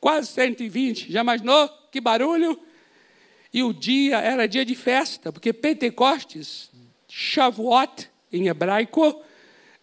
Quase 0.00 0.28
120. 0.28 1.12
Já 1.12 1.20
imaginou? 1.20 1.68
Que 1.92 2.00
barulho? 2.00 2.58
E 3.52 3.62
o 3.62 3.72
dia 3.72 4.18
era 4.18 4.46
dia 4.46 4.64
de 4.64 4.74
festa, 4.74 5.32
porque 5.32 5.52
Pentecostes, 5.52 6.70
Shavuot, 7.08 8.10
em 8.32 8.48
hebraico, 8.48 9.22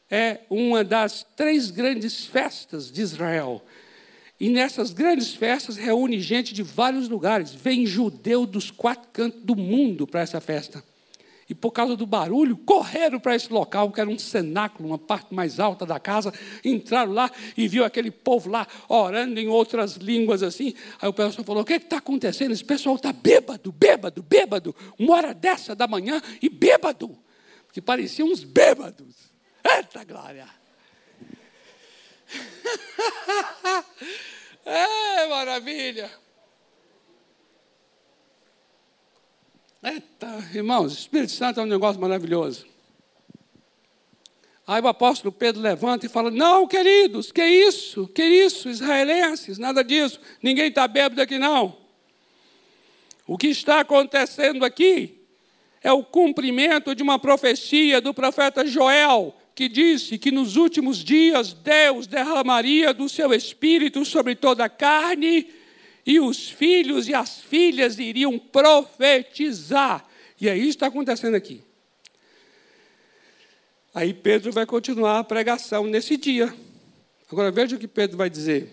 é 0.09 0.41
uma 0.49 0.83
das 0.83 1.25
três 1.35 1.71
grandes 1.71 2.25
festas 2.25 2.91
de 2.91 3.01
Israel. 3.01 3.63
E 4.39 4.49
nessas 4.49 4.91
grandes 4.91 5.33
festas 5.33 5.77
reúne 5.77 6.19
gente 6.19 6.53
de 6.53 6.61
vários 6.61 7.07
lugares. 7.07 7.53
Vem 7.53 7.85
judeu 7.85 8.45
dos 8.45 8.69
quatro 8.69 9.09
cantos 9.11 9.41
do 9.41 9.55
mundo 9.55 10.05
para 10.05 10.21
essa 10.21 10.41
festa. 10.41 10.83
E 11.47 11.53
por 11.53 11.71
causa 11.71 11.95
do 11.95 12.07
barulho, 12.07 12.57
correram 12.57 13.19
para 13.19 13.35
esse 13.35 13.53
local, 13.53 13.91
que 13.91 14.01
era 14.01 14.09
um 14.09 14.17
cenáculo, 14.17 14.89
uma 14.89 14.97
parte 14.97 15.33
mais 15.33 15.59
alta 15.59 15.85
da 15.85 15.99
casa. 15.99 16.33
Entraram 16.63 17.13
lá 17.13 17.31
e 17.55 17.67
viu 17.67 17.85
aquele 17.85 18.09
povo 18.09 18.49
lá 18.49 18.67
orando 18.89 19.39
em 19.39 19.47
outras 19.47 19.95
línguas 19.95 20.41
assim. 20.41 20.73
Aí 20.99 21.07
o 21.07 21.13
pessoal 21.13 21.45
falou: 21.45 21.61
O 21.61 21.65
que 21.65 21.73
está 21.73 21.97
acontecendo? 21.97 22.51
Esse 22.51 22.65
pessoal 22.65 22.95
está 22.95 23.13
bêbado, 23.13 23.71
bêbado, 23.71 24.23
bêbado. 24.23 24.75
Uma 24.97 25.15
hora 25.15 25.33
dessa 25.35 25.75
da 25.75 25.87
manhã 25.87 26.19
e 26.41 26.49
bêbado 26.49 27.15
que 27.75 27.81
pareciam 27.81 28.29
uns 28.29 28.41
bêbados. 28.41 29.33
Eita 29.61 30.05
glória! 30.05 30.47
é 34.65 35.27
maravilha! 35.27 36.09
Eita, 39.83 40.14
irmãos, 40.53 40.93
o 40.93 40.97
Espírito 40.97 41.31
Santo 41.31 41.59
é 41.59 41.63
um 41.63 41.67
negócio 41.67 42.01
maravilhoso. 42.01 42.65
Aí 44.67 44.81
o 44.81 44.87
apóstolo 44.87 45.31
Pedro 45.31 45.61
levanta 45.61 46.05
e 46.05 46.09
fala: 46.09 46.31
Não, 46.31 46.67
queridos, 46.67 47.31
que 47.31 47.45
isso? 47.45 48.07
Que 48.07 48.23
isso, 48.23 48.69
israelenses? 48.69 49.57
Nada 49.57 49.83
disso. 49.83 50.19
Ninguém 50.41 50.69
está 50.69 50.87
bêbado 50.87 51.21
aqui, 51.21 51.37
não. 51.37 51.77
O 53.27 53.37
que 53.37 53.47
está 53.47 53.81
acontecendo 53.81 54.65
aqui 54.65 55.21
é 55.83 55.91
o 55.91 56.03
cumprimento 56.03 56.95
de 56.95 57.03
uma 57.03 57.19
profecia 57.19 58.01
do 58.01 58.13
profeta 58.13 58.65
Joel, 58.65 59.35
que 59.53 59.69
disse 59.69 60.17
que 60.17 60.31
nos 60.31 60.55
últimos 60.55 61.03
dias 61.03 61.53
Deus 61.53 62.07
derramaria 62.07 62.93
do 62.93 63.07
seu 63.07 63.33
espírito 63.33 64.03
sobre 64.03 64.35
toda 64.35 64.65
a 64.65 64.69
carne 64.69 65.47
e 66.05 66.19
os 66.19 66.49
filhos 66.49 67.07
e 67.07 67.13
as 67.13 67.39
filhas 67.39 67.99
iriam 67.99 68.39
profetizar. 68.39 70.05
E 70.39 70.49
é 70.49 70.55
isso 70.55 70.69
que 70.69 70.75
está 70.75 70.87
acontecendo 70.87 71.35
aqui. 71.35 71.63
Aí 73.93 74.13
Pedro 74.13 74.51
vai 74.51 74.65
continuar 74.65 75.19
a 75.19 75.23
pregação 75.23 75.85
nesse 75.85 76.17
dia. 76.17 76.53
Agora 77.31 77.49
veja 77.51 77.75
o 77.75 77.79
que 77.79 77.87
Pedro 77.87 78.17
vai 78.17 78.29
dizer. 78.29 78.69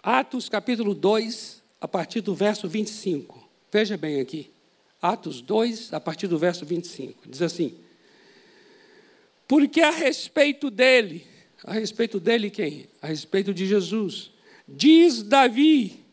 Atos 0.00 0.48
capítulo 0.48 0.94
2, 0.94 1.62
a 1.80 1.88
partir 1.88 2.20
do 2.20 2.34
verso 2.34 2.68
25. 2.68 3.48
Veja 3.72 3.96
bem 3.96 4.20
aqui. 4.20 4.50
Atos 5.02 5.40
2, 5.40 5.92
a 5.92 6.00
partir 6.00 6.28
do 6.28 6.38
verso 6.38 6.64
25. 6.64 7.28
Diz 7.28 7.42
assim: 7.42 7.76
Porque 9.48 9.80
a 9.80 9.90
respeito 9.90 10.70
dele, 10.70 11.26
a 11.64 11.72
respeito 11.72 12.20
dele 12.20 12.50
quem? 12.50 12.88
A 13.02 13.08
respeito 13.08 13.52
de 13.52 13.66
Jesus. 13.66 14.30
Diz 14.68 15.22
Davi, 15.22 16.04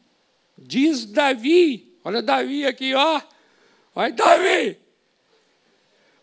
diz 0.58 1.06
Davi, 1.06 1.98
olha 2.04 2.22
Davi 2.22 2.66
aqui, 2.66 2.94
ó. 2.94 3.22
Olha 3.94 4.14
Davi, 4.14 4.80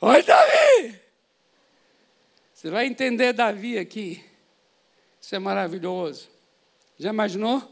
Oi, 0.00 0.22
Davi! 0.22 1.00
Você 2.54 2.70
vai 2.70 2.86
entender 2.86 3.32
Davi 3.32 3.76
aqui. 3.76 4.24
Isso 5.20 5.34
é 5.34 5.38
maravilhoso. 5.40 6.28
Já 6.96 7.10
imaginou? 7.10 7.62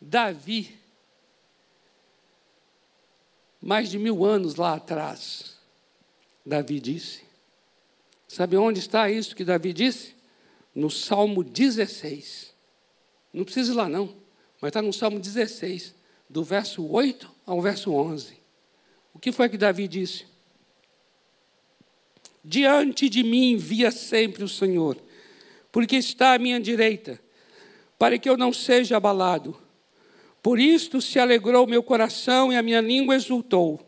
Davi, 0.00 0.76
mais 3.60 3.88
de 3.88 3.98
mil 3.98 4.24
anos 4.24 4.56
lá 4.56 4.74
atrás, 4.74 5.56
Davi 6.44 6.80
disse. 6.80 7.22
Sabe 8.26 8.56
onde 8.56 8.80
está 8.80 9.08
isso 9.08 9.36
que 9.36 9.44
Davi 9.44 9.72
disse? 9.72 10.16
No 10.74 10.90
Salmo 10.90 11.44
16. 11.44 12.52
Não 13.32 13.44
precisa 13.44 13.72
ir 13.72 13.76
lá, 13.76 13.88
não, 13.88 14.16
mas 14.60 14.70
está 14.70 14.82
no 14.82 14.92
Salmo 14.92 15.20
16, 15.20 15.94
do 16.28 16.42
verso 16.42 16.84
8 16.84 17.30
ao 17.46 17.60
verso 17.62 17.92
11. 17.92 18.41
O 19.14 19.18
que 19.18 19.32
foi 19.32 19.48
que 19.48 19.56
Davi 19.56 19.86
disse? 19.86 20.24
Diante 22.44 23.08
de 23.08 23.22
mim 23.22 23.56
via 23.56 23.90
sempre 23.90 24.42
o 24.42 24.48
Senhor, 24.48 24.96
porque 25.70 25.96
está 25.96 26.34
à 26.34 26.38
minha 26.38 26.58
direita, 26.58 27.20
para 27.98 28.18
que 28.18 28.28
eu 28.28 28.36
não 28.36 28.52
seja 28.52 28.96
abalado. 28.96 29.56
Por 30.42 30.58
isto 30.58 31.00
se 31.00 31.20
alegrou 31.20 31.66
meu 31.68 31.82
coração 31.82 32.52
e 32.52 32.56
a 32.56 32.62
minha 32.62 32.80
língua 32.80 33.14
exultou. 33.14 33.80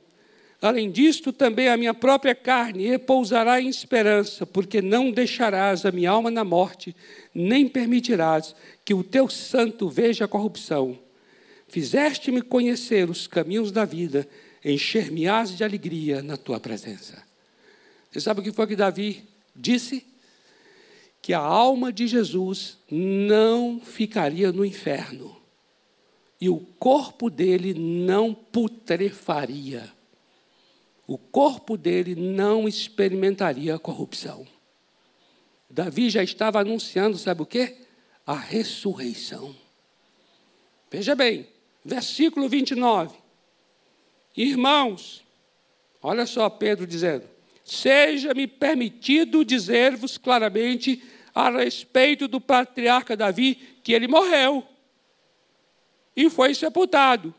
Além 0.62 0.90
disto, 0.90 1.32
também 1.32 1.68
a 1.68 1.76
minha 1.76 1.92
própria 1.92 2.34
carne 2.34 2.86
repousará 2.86 3.60
em 3.60 3.68
esperança, 3.68 4.46
porque 4.46 4.80
não 4.80 5.10
deixarás 5.10 5.84
a 5.84 5.90
minha 5.90 6.10
alma 6.10 6.30
na 6.30 6.44
morte, 6.44 6.94
nem 7.34 7.68
permitirás 7.68 8.54
que 8.84 8.94
o 8.94 9.02
teu 9.02 9.28
santo 9.28 9.88
veja 9.88 10.24
a 10.24 10.28
corrupção. 10.28 10.98
Fizeste-me 11.68 12.40
conhecer 12.40 13.10
os 13.10 13.26
caminhos 13.26 13.72
da 13.72 13.84
vida, 13.84 14.28
encher-me-ás 14.64 15.56
de 15.56 15.62
alegria 15.62 16.22
na 16.22 16.36
tua 16.36 16.58
presença. 16.58 17.22
Você 18.10 18.20
sabe 18.20 18.40
o 18.40 18.42
que 18.42 18.52
foi 18.52 18.66
que 18.66 18.76
Davi 18.76 19.24
disse? 19.54 20.06
Que 21.20 21.32
a 21.32 21.40
alma 21.40 21.92
de 21.92 22.06
Jesus 22.06 22.78
não 22.90 23.80
ficaria 23.80 24.52
no 24.52 24.64
inferno 24.64 25.34
e 26.40 26.48
o 26.48 26.58
corpo 26.78 27.30
dele 27.30 27.72
não 27.74 28.34
putrefaria. 28.34 29.90
O 31.06 31.16
corpo 31.16 31.76
dele 31.76 32.14
não 32.14 32.68
experimentaria 32.68 33.78
corrupção. 33.78 34.46
Davi 35.68 36.10
já 36.10 36.22
estava 36.22 36.60
anunciando, 36.60 37.16
sabe 37.16 37.42
o 37.42 37.46
quê? 37.46 37.78
A 38.26 38.36
ressurreição. 38.36 39.56
Veja 40.90 41.14
bem, 41.14 41.46
versículo 41.84 42.48
29. 42.48 43.23
Irmãos, 44.36 45.24
olha 46.02 46.26
só 46.26 46.50
Pedro 46.50 46.86
dizendo: 46.86 47.28
seja-me 47.64 48.46
permitido 48.46 49.44
dizer-vos 49.44 50.18
claramente 50.18 51.02
a 51.34 51.50
respeito 51.50 52.26
do 52.26 52.40
patriarca 52.40 53.16
Davi 53.16 53.54
que 53.82 53.92
ele 53.92 54.08
morreu 54.08 54.66
e 56.16 56.28
foi 56.28 56.54
sepultado. 56.54 57.34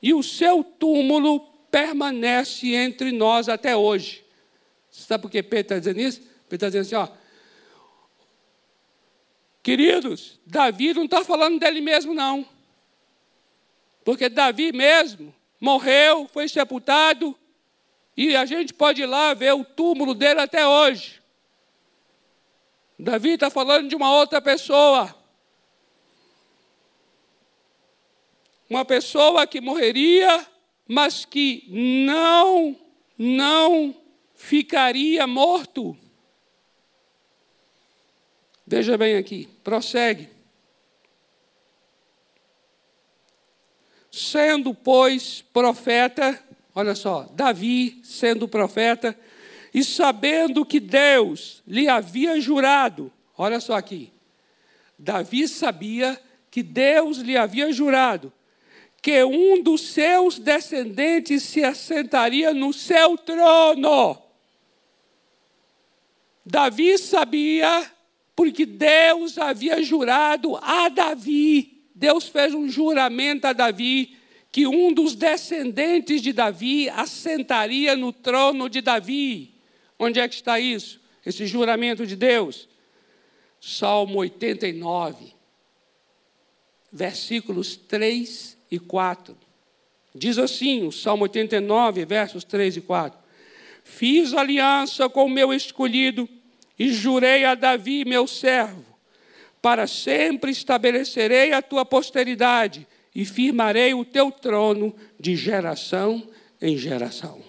E 0.00 0.14
o 0.14 0.22
seu 0.22 0.62
túmulo 0.62 1.40
permanece 1.70 2.74
entre 2.74 3.12
nós 3.12 3.48
até 3.48 3.76
hoje. 3.76 4.24
Sabe 4.90 5.22
por 5.22 5.30
que 5.30 5.42
Pedro 5.42 5.60
está 5.60 5.78
dizendo 5.78 6.00
isso? 6.00 6.20
Pedro 6.48 6.66
está 6.66 6.68
dizendo 6.68 7.02
assim, 7.02 7.12
ó. 7.12 7.16
Queridos, 9.62 10.40
Davi 10.46 10.94
não 10.94 11.04
está 11.04 11.24
falando 11.24 11.58
dele 11.58 11.80
mesmo, 11.80 12.14
não. 12.14 12.46
Porque 14.04 14.28
Davi 14.28 14.72
mesmo 14.72 15.34
morreu, 15.60 16.28
foi 16.32 16.48
sepultado, 16.48 17.36
e 18.16 18.34
a 18.34 18.44
gente 18.44 18.74
pode 18.74 19.02
ir 19.02 19.06
lá 19.06 19.32
ver 19.34 19.52
o 19.54 19.64
túmulo 19.64 20.14
dele 20.14 20.40
até 20.40 20.66
hoje. 20.66 21.20
Davi 22.98 23.30
está 23.30 23.48
falando 23.48 23.88
de 23.88 23.94
uma 23.94 24.12
outra 24.12 24.40
pessoa. 24.40 25.14
Uma 28.68 28.84
pessoa 28.84 29.46
que 29.46 29.60
morreria, 29.60 30.44
mas 30.86 31.24
que 31.24 31.64
não, 31.68 32.76
não 33.16 33.94
ficaria 34.34 35.26
morto. 35.26 35.96
Veja 38.66 38.98
bem 38.98 39.16
aqui, 39.16 39.48
prossegue. 39.62 40.37
Sendo, 44.18 44.74
pois, 44.74 45.42
profeta, 45.52 46.42
Olha 46.78 46.94
só, 46.94 47.28
Davi, 47.32 47.98
sendo 48.04 48.46
profeta, 48.46 49.18
e 49.74 49.82
sabendo 49.82 50.64
que 50.64 50.78
Deus 50.78 51.60
lhe 51.66 51.88
havia 51.88 52.40
jurado, 52.40 53.12
olha 53.36 53.58
só 53.58 53.74
aqui, 53.74 54.12
Davi 54.96 55.48
sabia 55.48 56.16
que 56.48 56.62
Deus 56.62 57.18
lhe 57.18 57.36
havia 57.36 57.72
jurado 57.72 58.32
que 59.02 59.24
um 59.24 59.60
dos 59.60 59.80
seus 59.88 60.38
descendentes 60.38 61.42
se 61.42 61.64
assentaria 61.64 62.54
no 62.54 62.72
seu 62.72 63.18
trono. 63.18 64.16
Davi 66.46 66.96
sabia, 66.96 67.90
porque 68.36 68.64
Deus 68.64 69.36
havia 69.36 69.82
jurado 69.82 70.56
a 70.62 70.88
Davi, 70.88 71.77
Deus 71.98 72.28
fez 72.28 72.54
um 72.54 72.68
juramento 72.68 73.48
a 73.48 73.52
Davi 73.52 74.16
que 74.52 74.68
um 74.68 74.94
dos 74.94 75.16
descendentes 75.16 76.22
de 76.22 76.32
Davi 76.32 76.88
assentaria 76.90 77.96
no 77.96 78.12
trono 78.12 78.68
de 78.68 78.80
Davi. 78.80 79.52
Onde 79.98 80.20
é 80.20 80.28
que 80.28 80.36
está 80.36 80.60
isso? 80.60 81.00
Esse 81.26 81.44
juramento 81.44 82.06
de 82.06 82.14
Deus? 82.14 82.68
Salmo 83.60 84.20
89, 84.20 85.34
versículos 86.92 87.76
3 87.76 88.56
e 88.70 88.78
4. 88.78 89.36
Diz 90.14 90.38
assim, 90.38 90.86
o 90.86 90.92
Salmo 90.92 91.24
89, 91.24 92.04
versos 92.04 92.44
3 92.44 92.76
e 92.76 92.80
4. 92.80 93.18
Fiz 93.82 94.32
aliança 94.34 95.08
com 95.08 95.24
o 95.24 95.30
meu 95.30 95.52
escolhido 95.52 96.28
e 96.78 96.92
jurei 96.92 97.44
a 97.44 97.56
Davi, 97.56 98.04
meu 98.04 98.28
servo, 98.28 98.87
para 99.60 99.86
sempre 99.86 100.50
estabelecerei 100.50 101.52
a 101.52 101.62
tua 101.62 101.84
posteridade 101.84 102.86
e 103.14 103.24
firmarei 103.24 103.94
o 103.94 104.04
teu 104.04 104.30
trono 104.30 104.94
de 105.18 105.34
geração 105.36 106.28
em 106.60 106.76
geração. 106.76 107.42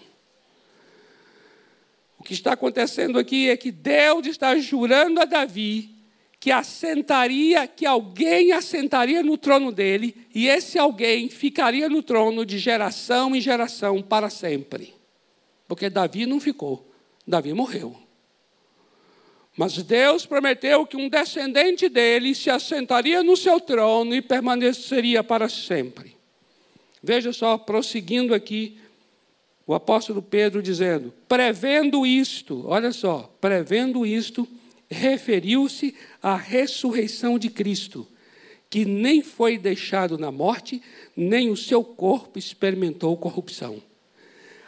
O 2.18 2.24
que 2.24 2.34
está 2.34 2.54
acontecendo 2.54 3.18
aqui 3.20 3.50
é 3.50 3.58
que 3.58 3.72
Deus 3.72 4.28
está 4.28 4.58
jurando 4.58 5.20
a 5.22 5.26
Davi 5.26 6.00
que 6.40 6.52
assentaria, 6.52 7.68
que 7.68 7.86
alguém 7.86 8.54
assentaria 8.54 9.22
no 9.22 9.38
trono 9.38 9.72
dele, 9.72 10.16
e 10.34 10.48
esse 10.48 10.80
alguém 10.80 11.28
ficaria 11.28 11.90
no 11.90 12.02
trono 12.02 12.46
de 12.46 12.58
geração 12.58 13.36
em 13.36 13.42
geração 13.42 14.02
para 14.02 14.30
sempre. 14.30 14.94
Porque 15.68 15.90
Davi 15.90 16.26
não 16.26 16.40
ficou, 16.40 16.90
Davi 17.28 17.54
morreu. 17.54 17.96
Mas 19.60 19.74
Deus 19.84 20.26
prometeu 20.26 20.86
que 20.86 20.96
um 20.96 21.10
descendente 21.10 21.90
dele 21.90 22.34
se 22.34 22.50
assentaria 22.50 23.22
no 23.22 23.36
seu 23.36 23.60
trono 23.60 24.16
e 24.16 24.22
permaneceria 24.22 25.22
para 25.22 25.50
sempre. 25.50 26.16
Veja 27.04 27.34
só, 27.34 27.58
prosseguindo 27.58 28.34
aqui 28.34 28.78
o 29.68 29.74
apóstolo 29.74 30.22
Pedro 30.22 30.64
dizendo: 30.64 31.14
prevendo 31.28 32.06
isto, 32.06 32.64
olha 32.68 32.94
só, 32.94 33.30
prevendo 33.42 34.06
isto, 34.06 34.48
referiu-se 34.90 35.94
à 36.24 36.38
ressurreição 36.38 37.38
de 37.38 37.50
Cristo, 37.50 38.08
que 38.70 38.86
nem 38.86 39.22
foi 39.22 39.58
deixado 39.58 40.18
na 40.18 40.32
morte, 40.32 40.82
nem 41.18 41.50
o 41.50 41.58
seu 41.58 41.84
corpo 41.84 42.40
experimentou 42.40 43.18
corrupção. 43.18 43.84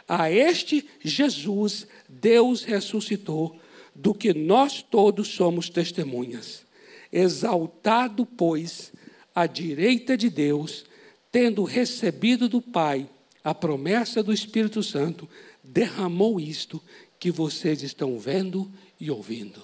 A 0.06 0.30
este 0.30 0.86
Jesus 1.02 1.86
Deus 2.06 2.62
ressuscitou, 2.62 3.58
do 3.94 4.14
que 4.14 4.32
nós 4.32 4.82
todos 4.82 5.28
somos 5.28 5.68
testemunhas. 5.68 6.64
Exaltado, 7.12 8.24
pois, 8.24 8.92
à 9.34 9.46
direita 9.46 10.16
de 10.16 10.30
Deus, 10.30 10.84
tendo 11.30 11.64
recebido 11.64 12.48
do 12.48 12.60
Pai 12.60 13.08
a 13.44 13.54
promessa 13.54 14.22
do 14.22 14.32
Espírito 14.32 14.82
Santo, 14.82 15.28
derramou 15.62 16.40
isto 16.40 16.82
que 17.18 17.30
vocês 17.30 17.82
estão 17.82 18.18
vendo 18.18 18.70
e 18.98 19.10
ouvindo. 19.10 19.62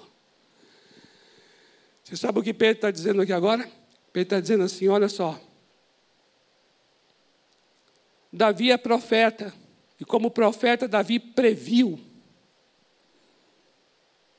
Você 2.04 2.16
sabe 2.16 2.38
o 2.38 2.42
que 2.42 2.54
Pedro 2.54 2.76
está 2.76 2.90
dizendo 2.90 3.20
aqui 3.20 3.32
agora? 3.32 3.68
Pedro 4.12 4.22
está 4.22 4.40
dizendo 4.40 4.64
assim: 4.64 4.88
olha 4.88 5.08
só. 5.08 5.40
Davi 8.32 8.70
é 8.70 8.76
profeta, 8.76 9.54
e 10.00 10.04
como 10.04 10.30
profeta, 10.30 10.86
Davi 10.86 11.18
previu 11.18 11.98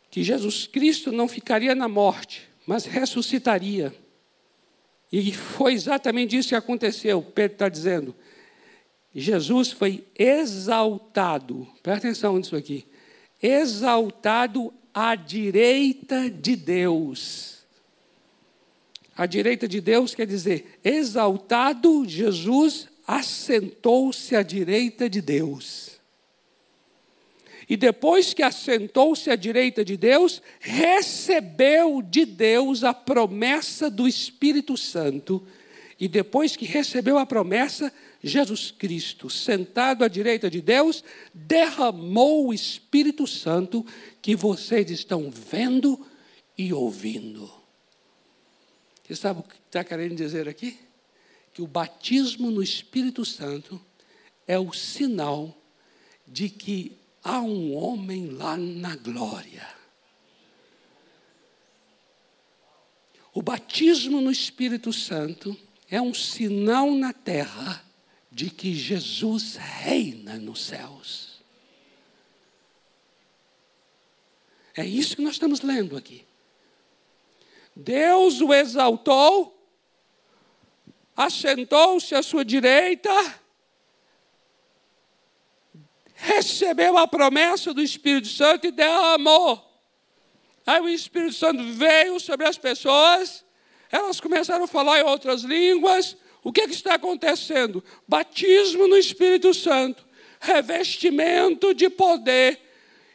que 0.09 0.23
Jesus 0.23 0.67
Cristo 0.67 1.11
não 1.11 1.27
ficaria 1.27 1.75
na 1.75 1.87
morte, 1.87 2.49
mas 2.65 2.85
ressuscitaria. 2.85 3.93
E 5.11 5.33
foi 5.33 5.73
exatamente 5.73 6.37
isso 6.37 6.49
que 6.49 6.55
aconteceu, 6.55 7.21
Pedro 7.21 7.53
está 7.53 7.69
dizendo. 7.69 8.15
Jesus 9.13 9.71
foi 9.71 10.05
exaltado, 10.17 11.67
presta 11.81 12.07
atenção 12.07 12.37
nisso 12.37 12.55
aqui, 12.55 12.85
exaltado 13.41 14.71
à 14.93 15.15
direita 15.15 16.29
de 16.29 16.55
Deus. 16.55 17.59
À 19.17 19.25
direita 19.25 19.67
de 19.67 19.81
Deus 19.81 20.13
quer 20.15 20.27
dizer, 20.27 20.79
exaltado, 20.83 22.07
Jesus 22.07 22.87
assentou-se 23.05 24.35
à 24.35 24.43
direita 24.43 25.09
de 25.09 25.21
Deus. 25.21 25.98
E 27.69 27.77
depois 27.77 28.33
que 28.33 28.41
assentou-se 28.41 29.29
à 29.29 29.35
direita 29.35 29.85
de 29.85 29.95
Deus, 29.95 30.41
recebeu 30.59 32.01
de 32.01 32.25
Deus 32.25 32.83
a 32.83 32.95
promessa 32.95 33.91
do 33.91 34.07
Espírito 34.07 34.75
Santo. 34.75 35.45
E 35.99 36.07
depois 36.07 36.55
que 36.55 36.65
recebeu 36.65 37.19
a 37.19 37.27
promessa, 37.27 37.93
Jesus 38.23 38.71
Cristo, 38.71 39.29
sentado 39.29 40.03
à 40.03 40.07
direita 40.07 40.49
de 40.49 40.61
Deus, 40.61 41.03
derramou 41.31 42.47
o 42.47 42.53
Espírito 42.53 43.27
Santo 43.27 43.85
que 44.19 44.35
vocês 44.35 44.89
estão 44.89 45.29
vendo 45.29 46.03
e 46.57 46.73
ouvindo. 46.73 47.51
Você 49.03 49.15
sabe 49.15 49.41
o 49.41 49.43
que 49.43 49.55
está 49.67 49.83
querendo 49.83 50.15
dizer 50.15 50.49
aqui? 50.49 50.75
Que 51.53 51.61
o 51.61 51.67
batismo 51.67 52.49
no 52.49 52.63
Espírito 52.63 53.23
Santo 53.23 53.79
é 54.47 54.57
o 54.57 54.73
sinal 54.73 55.55
de 56.27 56.49
que 56.49 56.98
há 57.23 57.39
um 57.39 57.75
homem 57.75 58.29
lá 58.29 58.57
na 58.57 58.95
glória. 58.95 59.67
O 63.33 63.41
batismo 63.41 64.21
no 64.21 64.31
Espírito 64.31 64.91
Santo 64.91 65.57
é 65.89 66.01
um 66.01 66.13
sinal 66.13 66.91
na 66.91 67.13
terra 67.13 67.83
de 68.31 68.49
que 68.49 68.73
Jesus 68.73 69.55
reina 69.55 70.35
nos 70.37 70.65
céus. 70.65 71.39
É 74.75 74.85
isso 74.85 75.15
que 75.15 75.21
nós 75.21 75.33
estamos 75.33 75.61
lendo 75.61 75.97
aqui. 75.97 76.25
Deus 77.75 78.41
o 78.41 78.53
exaltou, 78.53 79.57
assentou-se 81.15 82.13
à 82.15 82.21
sua 82.21 82.45
direita 82.45 83.09
recebeu 86.19 86.97
a 86.97 87.07
promessa 87.07 87.73
do 87.73 87.81
Espírito 87.81 88.27
Santo 88.27 88.67
e 88.67 88.71
derramou. 88.71 89.65
Aí 90.65 90.81
o 90.81 90.89
Espírito 90.89 91.33
Santo 91.33 91.63
veio 91.63 92.19
sobre 92.19 92.45
as 92.45 92.57
pessoas, 92.57 93.43
elas 93.89 94.19
começaram 94.19 94.65
a 94.65 94.67
falar 94.67 94.99
em 94.99 95.03
outras 95.03 95.41
línguas. 95.41 96.15
O 96.43 96.51
que, 96.51 96.61
é 96.61 96.67
que 96.67 96.73
está 96.73 96.95
acontecendo? 96.95 97.83
Batismo 98.07 98.87
no 98.87 98.97
Espírito 98.97 99.53
Santo, 99.53 100.05
revestimento 100.39 101.73
de 101.73 101.89
poder. 101.89 102.59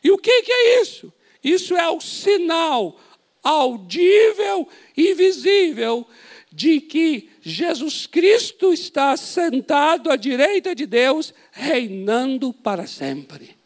E 0.03 0.11
o 0.11 0.19
que, 0.19 0.43
que 0.43 0.53
é 0.53 0.81
isso? 0.81 1.13
Isso 1.43 1.77
é 1.77 1.89
o 1.89 2.01
sinal 2.01 2.99
audível 3.43 4.67
e 4.97 5.13
visível 5.13 6.07
de 6.55 6.81
que 6.81 7.31
Jesus 7.41 8.07
Cristo 8.07 8.73
está 8.73 9.17
sentado 9.17 10.09
à 10.09 10.15
direita 10.15 10.73
de 10.73 10.87
Deus, 10.87 11.35
reinando 11.51 12.53
para 12.53 12.87
sempre. 12.87 13.57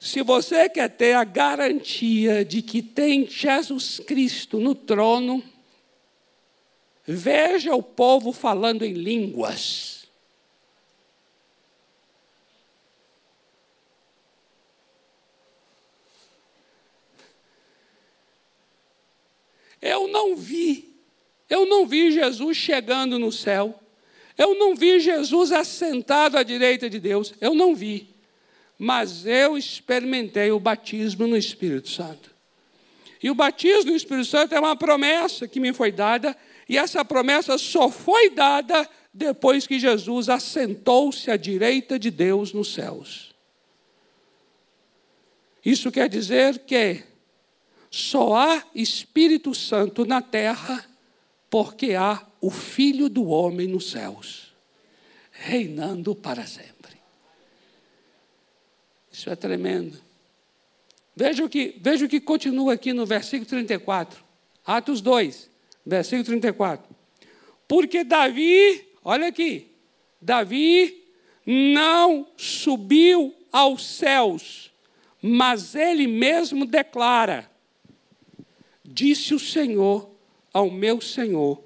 Se 0.00 0.20
você 0.22 0.68
quer 0.68 0.88
ter 0.88 1.14
a 1.14 1.22
garantia 1.22 2.44
de 2.44 2.60
que 2.60 2.82
tem 2.82 3.28
Jesus 3.28 4.00
Cristo 4.00 4.58
no 4.58 4.74
trono, 4.74 5.40
veja 7.06 7.72
o 7.76 7.82
povo 7.82 8.32
falando 8.32 8.84
em 8.84 8.92
línguas. 8.92 9.99
Eu 19.80 20.08
não 20.08 20.36
vi, 20.36 20.94
eu 21.48 21.66
não 21.66 21.86
vi 21.86 22.12
Jesus 22.12 22.56
chegando 22.56 23.18
no 23.18 23.32
céu. 23.32 23.78
Eu 24.38 24.54
não 24.54 24.74
vi 24.74 25.00
Jesus 25.00 25.52
assentado 25.52 26.38
à 26.38 26.42
direita 26.42 26.88
de 26.88 26.98
Deus. 26.98 27.34
Eu 27.40 27.54
não 27.54 27.74
vi. 27.74 28.08
Mas 28.78 29.26
eu 29.26 29.58
experimentei 29.58 30.50
o 30.50 30.60
batismo 30.60 31.26
no 31.26 31.36
Espírito 31.36 31.90
Santo. 31.90 32.30
E 33.22 33.30
o 33.30 33.34
batismo 33.34 33.90
no 33.90 33.96
Espírito 33.96 34.26
Santo 34.26 34.54
é 34.54 34.58
uma 34.58 34.74
promessa 34.74 35.46
que 35.46 35.60
me 35.60 35.74
foi 35.74 35.92
dada, 35.92 36.34
e 36.66 36.78
essa 36.78 37.04
promessa 37.04 37.58
só 37.58 37.90
foi 37.90 38.30
dada 38.30 38.88
depois 39.12 39.66
que 39.66 39.78
Jesus 39.78 40.30
assentou-se 40.30 41.30
à 41.30 41.36
direita 41.36 41.98
de 41.98 42.10
Deus 42.10 42.54
nos 42.54 42.72
céus. 42.72 43.34
Isso 45.62 45.92
quer 45.92 46.08
dizer 46.08 46.60
que 46.60 47.02
só 47.90 48.36
há 48.36 48.64
Espírito 48.74 49.52
Santo 49.54 50.04
na 50.04 50.22
terra 50.22 50.88
porque 51.50 51.94
há 51.94 52.24
o 52.40 52.50
Filho 52.50 53.08
do 53.08 53.26
Homem 53.26 53.66
nos 53.66 53.90
céus, 53.90 54.54
reinando 55.32 56.14
para 56.14 56.46
sempre. 56.46 56.96
Isso 59.10 59.28
é 59.28 59.34
tremendo. 59.34 60.00
Veja 61.16 61.44
o 61.44 61.48
que, 61.48 61.76
veja 61.80 62.06
o 62.06 62.08
que 62.08 62.20
continua 62.20 62.74
aqui 62.74 62.92
no 62.92 63.04
versículo 63.04 63.44
34. 63.44 64.24
Atos 64.64 65.00
2, 65.00 65.50
versículo 65.84 66.24
34. 66.24 66.96
Porque 67.66 68.04
Davi, 68.04 68.86
olha 69.04 69.26
aqui, 69.26 69.66
Davi 70.22 71.04
não 71.44 72.28
subiu 72.36 73.34
aos 73.50 73.84
céus, 73.84 74.70
mas 75.20 75.74
ele 75.74 76.06
mesmo 76.06 76.64
declara: 76.64 77.49
Disse 78.92 79.32
o 79.32 79.38
Senhor 79.38 80.10
ao 80.52 80.68
meu 80.68 81.00
Senhor: 81.00 81.62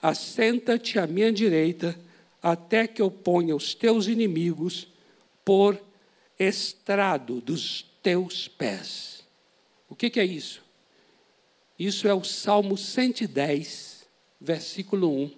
Assenta-te 0.00 0.98
à 0.98 1.06
minha 1.06 1.32
direita, 1.32 1.98
até 2.42 2.86
que 2.86 3.00
eu 3.00 3.10
ponha 3.10 3.56
os 3.56 3.74
teus 3.74 4.06
inimigos 4.06 4.86
por 5.42 5.80
estrado 6.38 7.40
dos 7.40 7.86
teus 8.02 8.46
pés. 8.46 9.24
O 9.88 9.96
que, 9.96 10.10
que 10.10 10.20
é 10.20 10.24
isso? 10.26 10.62
Isso 11.78 12.06
é 12.06 12.12
o 12.12 12.22
Salmo 12.22 12.76
110, 12.76 14.06
versículo 14.38 15.10
1. 15.10 15.30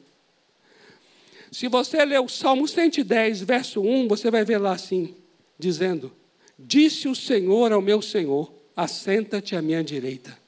Se 1.52 1.68
você 1.68 2.04
ler 2.04 2.20
o 2.20 2.28
Salmo 2.28 2.66
110, 2.66 3.42
verso 3.42 3.80
1, 3.80 4.08
você 4.08 4.28
vai 4.28 4.44
ver 4.44 4.58
lá 4.58 4.72
assim, 4.72 5.14
dizendo: 5.56 6.12
Disse 6.58 7.06
o 7.06 7.14
Senhor 7.14 7.70
ao 7.70 7.80
meu 7.80 8.02
Senhor: 8.02 8.52
Assenta-te 8.74 9.54
à 9.54 9.62
minha 9.62 9.84
direita 9.84 10.47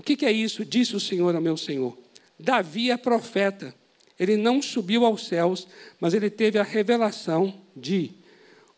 o 0.00 0.02
que, 0.02 0.16
que 0.16 0.24
é 0.24 0.32
isso? 0.32 0.64
Disse 0.64 0.96
o 0.96 1.00
Senhor 1.00 1.36
ao 1.36 1.42
meu 1.42 1.58
Senhor. 1.58 1.94
Davi 2.38 2.90
é 2.90 2.96
profeta. 2.96 3.74
Ele 4.18 4.34
não 4.34 4.62
subiu 4.62 5.04
aos 5.04 5.26
céus, 5.26 5.68
mas 6.00 6.14
ele 6.14 6.30
teve 6.30 6.58
a 6.58 6.62
revelação 6.62 7.60
de 7.76 8.12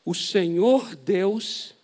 o 0.04 0.14
Senhor 0.14 0.96
Deus 0.96 1.76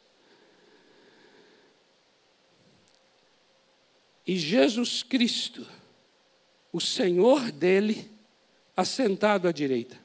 e 4.26 4.36
Jesus 4.36 5.04
Cristo, 5.04 5.64
o 6.72 6.80
Senhor 6.80 7.52
dele, 7.52 8.10
assentado 8.76 9.46
à 9.46 9.52
direita. 9.52 9.96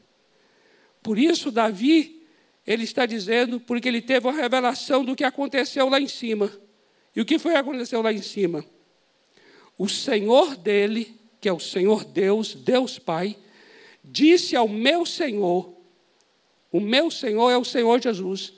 Por 1.02 1.17
isso, 1.17 1.50
Davi 1.50 2.24
Ele 2.67 2.84
está 2.84 3.08
dizendo 3.08 3.60
porque 3.60 3.88
ele 3.88 4.02
teve 4.02 4.28
a 4.30 4.32
revelação 4.32 5.04
do 5.04 5.15
que 5.15 5.24
aconteceu 5.24 5.89
lá 5.89 6.00
em 6.00 6.08
cima. 6.08 6.52
E 7.15 7.19
o 7.19 7.26
que 7.26 7.39
foi 7.39 7.54
que 7.54 7.58
aconteceu 7.58 8.00
lá 8.04 8.13
em 8.13 8.22
cima? 8.22 8.63
O 9.84 9.89
Senhor 9.89 10.56
dele, 10.56 11.13
que 11.41 11.50
é 11.50 11.52
o 11.52 11.60
Senhor 11.60 12.06
Deus, 12.06 12.56
Deus 12.56 12.98
Pai, 12.98 13.36
disse 14.02 14.56
ao 14.56 14.65
meu 14.65 15.06
Senhor, 15.06 15.76
o 16.72 16.80
meu 16.80 17.12
Senhor 17.12 17.50
é 17.50 17.58
o 17.58 17.65
Senhor 17.65 18.02
Jesus, 18.02 18.54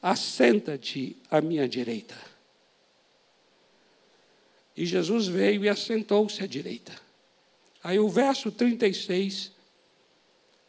assenta-te 0.00 1.18
à 1.30 1.38
minha 1.42 1.68
direita. 1.68 2.16
E 4.74 4.86
Jesus 4.86 5.26
veio 5.26 5.66
e 5.66 5.68
assentou-se 5.68 6.42
à 6.42 6.46
direita. 6.46 6.94
Aí 7.84 7.98
o 7.98 8.08
verso 8.08 8.50
36 8.50 9.52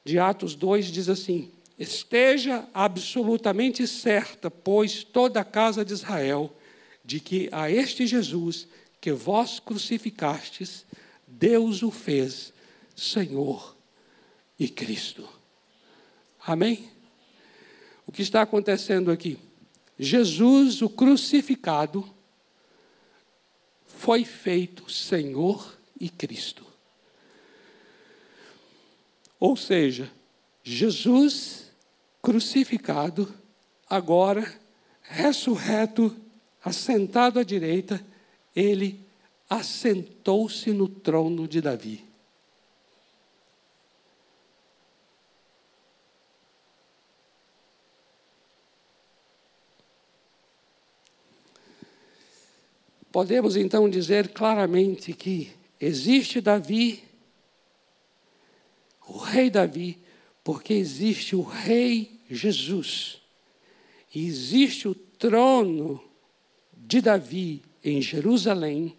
de 0.04 0.20
Atos 0.20 0.56
2 0.56 0.88
diz 0.88 1.08
assim: 1.08 1.50
Esteja 1.80 2.68
absolutamente 2.74 3.88
certa, 3.88 4.52
pois 4.52 5.06
toda 5.06 5.40
a 5.40 5.46
casa 5.46 5.86
de 5.86 5.94
Israel, 5.94 6.54
de 7.12 7.20
que 7.20 7.50
a 7.52 7.70
este 7.70 8.08
Jesus 8.08 8.70
que 9.02 9.12
vós 9.12 9.60
crucificastes, 9.60 10.86
Deus 11.28 11.84
o 11.84 11.92
fez 11.92 12.54
Senhor 12.96 13.76
e 14.58 14.70
Cristo. 14.70 15.28
Amém? 16.40 16.90
O 18.08 18.14
que 18.14 18.22
está 18.22 18.44
acontecendo 18.44 19.12
aqui? 19.12 19.38
Jesus, 20.00 20.82
o 20.82 20.90
crucificado, 20.90 22.10
foi 23.86 24.24
feito 24.24 24.90
Senhor 24.90 25.78
e 26.00 26.08
Cristo. 26.08 26.66
Ou 29.38 29.58
seja, 29.58 30.10
Jesus 30.64 31.70
crucificado, 32.22 33.28
agora 33.90 34.62
ressurreto, 35.02 36.21
assentado 36.64 37.40
à 37.40 37.44
direita, 37.44 38.04
ele 38.56 39.06
assentou-se 39.50 40.72
no 40.72 40.88
trono 40.88 41.48
de 41.48 41.60
Davi. 41.60 42.06
Podemos 53.12 53.58
então 53.58 53.90
dizer 53.90 54.30
claramente 54.30 55.12
que 55.12 55.52
existe 55.80 56.40
Davi 56.40 57.04
o 59.06 59.18
rei 59.18 59.50
Davi, 59.50 60.00
porque 60.42 60.74
existe 60.74 61.36
o 61.36 61.42
rei 61.42 62.22
Jesus. 62.30 63.22
E 64.16 64.26
existe 64.26 64.88
o 64.88 64.96
trono 64.96 66.02
de 66.92 67.00
Davi 67.00 67.64
em 67.82 68.02
Jerusalém, 68.02 68.98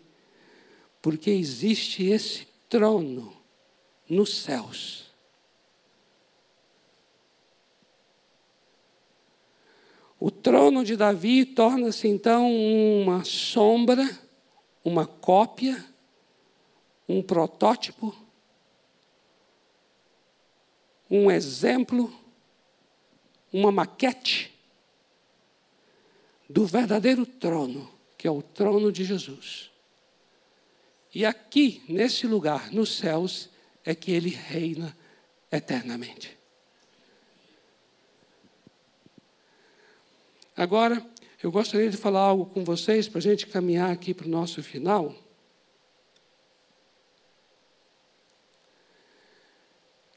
porque 1.02 1.30
existe 1.30 2.06
esse 2.06 2.48
trono 2.66 3.36
nos 4.08 4.38
céus. 4.38 5.12
O 10.18 10.30
trono 10.30 10.82
de 10.82 10.96
Davi 10.96 11.44
torna-se 11.44 12.08
então 12.08 12.50
uma 12.50 13.24
sombra, 13.24 14.08
uma 14.82 15.06
cópia, 15.06 15.84
um 17.06 17.22
protótipo 17.22 18.16
um 21.10 21.30
exemplo, 21.30 22.10
uma 23.52 23.70
maquete 23.70 24.51
do 26.52 26.66
verdadeiro 26.66 27.24
trono, 27.24 27.90
que 28.18 28.28
é 28.28 28.30
o 28.30 28.42
trono 28.42 28.92
de 28.92 29.04
Jesus. 29.04 29.70
E 31.14 31.24
aqui, 31.24 31.82
nesse 31.88 32.26
lugar, 32.26 32.70
nos 32.70 32.96
céus, 32.96 33.48
é 33.84 33.94
que 33.94 34.12
ele 34.12 34.28
reina 34.28 34.96
eternamente. 35.50 36.36
Agora, 40.54 41.04
eu 41.42 41.50
gostaria 41.50 41.90
de 41.90 41.96
falar 41.96 42.20
algo 42.20 42.46
com 42.46 42.62
vocês 42.62 43.08
para 43.08 43.18
a 43.18 43.22
gente 43.22 43.46
caminhar 43.46 43.90
aqui 43.90 44.12
para 44.12 44.26
o 44.26 44.30
nosso 44.30 44.62
final. 44.62 45.14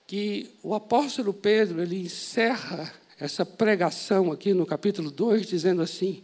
que 0.08 0.52
o 0.62 0.76
apóstolo 0.76 1.34
Pedro 1.34 1.82
ele 1.82 2.00
encerra 2.00 2.94
essa 3.20 3.46
pregação 3.46 4.32
aqui 4.32 4.54
no 4.54 4.66
capítulo 4.66 5.10
2 5.10 5.48
dizendo 5.48 5.82
assim: 5.82 6.24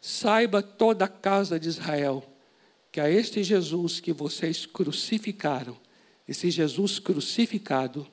Saiba 0.00 0.62
toda 0.62 1.04
a 1.04 1.08
casa 1.08 1.58
de 1.58 1.68
Israel 1.68 2.24
que 2.90 3.00
a 3.00 3.10
este 3.10 3.42
Jesus 3.42 4.00
que 4.00 4.12
vocês 4.12 4.64
crucificaram, 4.64 5.76
esse 6.26 6.50
Jesus 6.50 6.98
crucificado, 6.98 8.06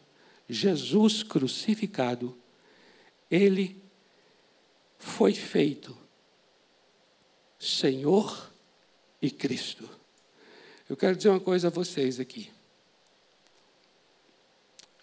Jesus 0.50 1.24
crucificado, 1.24 2.38
ele 3.30 3.82
foi 4.98 5.34
feito 5.34 5.96
Senhor 7.60 8.52
e 9.22 9.32
Cristo. 9.32 9.90
Eu 10.88 10.96
quero 10.96 11.16
dizer 11.16 11.30
uma 11.30 11.40
coisa 11.40 11.68
a 11.68 11.72
vocês 11.72 12.20
aqui. 12.20 12.55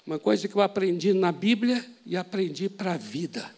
Uma 0.06 0.18
coisa 0.18 0.48
que 0.48 0.54
eu 0.56 0.62
aprendi 0.62 1.12
na 1.12 1.30
Bíblia 1.30 1.84
e 2.04 2.16
aprendi 2.16 2.68
para 2.68 2.94
a 2.94 2.96
vida. 2.96 3.54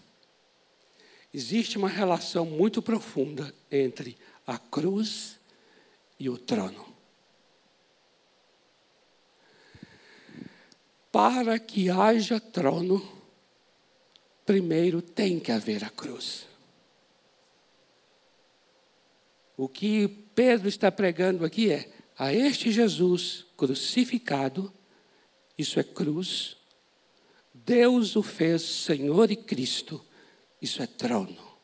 Existe 1.33 1.78
uma 1.78 1.88
relação 1.88 2.44
muito 2.44 2.83
profunda 2.83 3.52
entre 3.70 4.16
a 4.46 4.59
cruz 4.59 5.38
e 6.18 6.28
o 6.28 6.37
trono. 6.37 6.87
Para 11.11 11.59
que 11.59 11.88
haja 11.88 12.38
trono, 12.38 13.02
primeiro 14.44 15.00
tem 15.00 15.40
que 15.40 15.50
haver 15.50 15.83
a 15.83 15.90
cruz. 15.90 16.46
O 19.57 19.68
que 19.68 20.09
Pedro 20.35 20.68
está 20.68 20.90
pregando 20.90 21.44
aqui 21.44 21.70
é: 21.70 21.90
a 22.18 22.33
este 22.33 22.70
Jesus 22.70 23.46
crucificado, 23.57 24.72
isso 25.56 25.78
é 25.78 25.84
cruz. 25.84 26.56
Deus 27.52 28.16
o 28.16 28.22
fez 28.22 28.62
Senhor 28.62 29.30
e 29.30 29.36
Cristo, 29.36 30.04
isso 30.60 30.82
é 30.82 30.86
trono. 30.86 31.54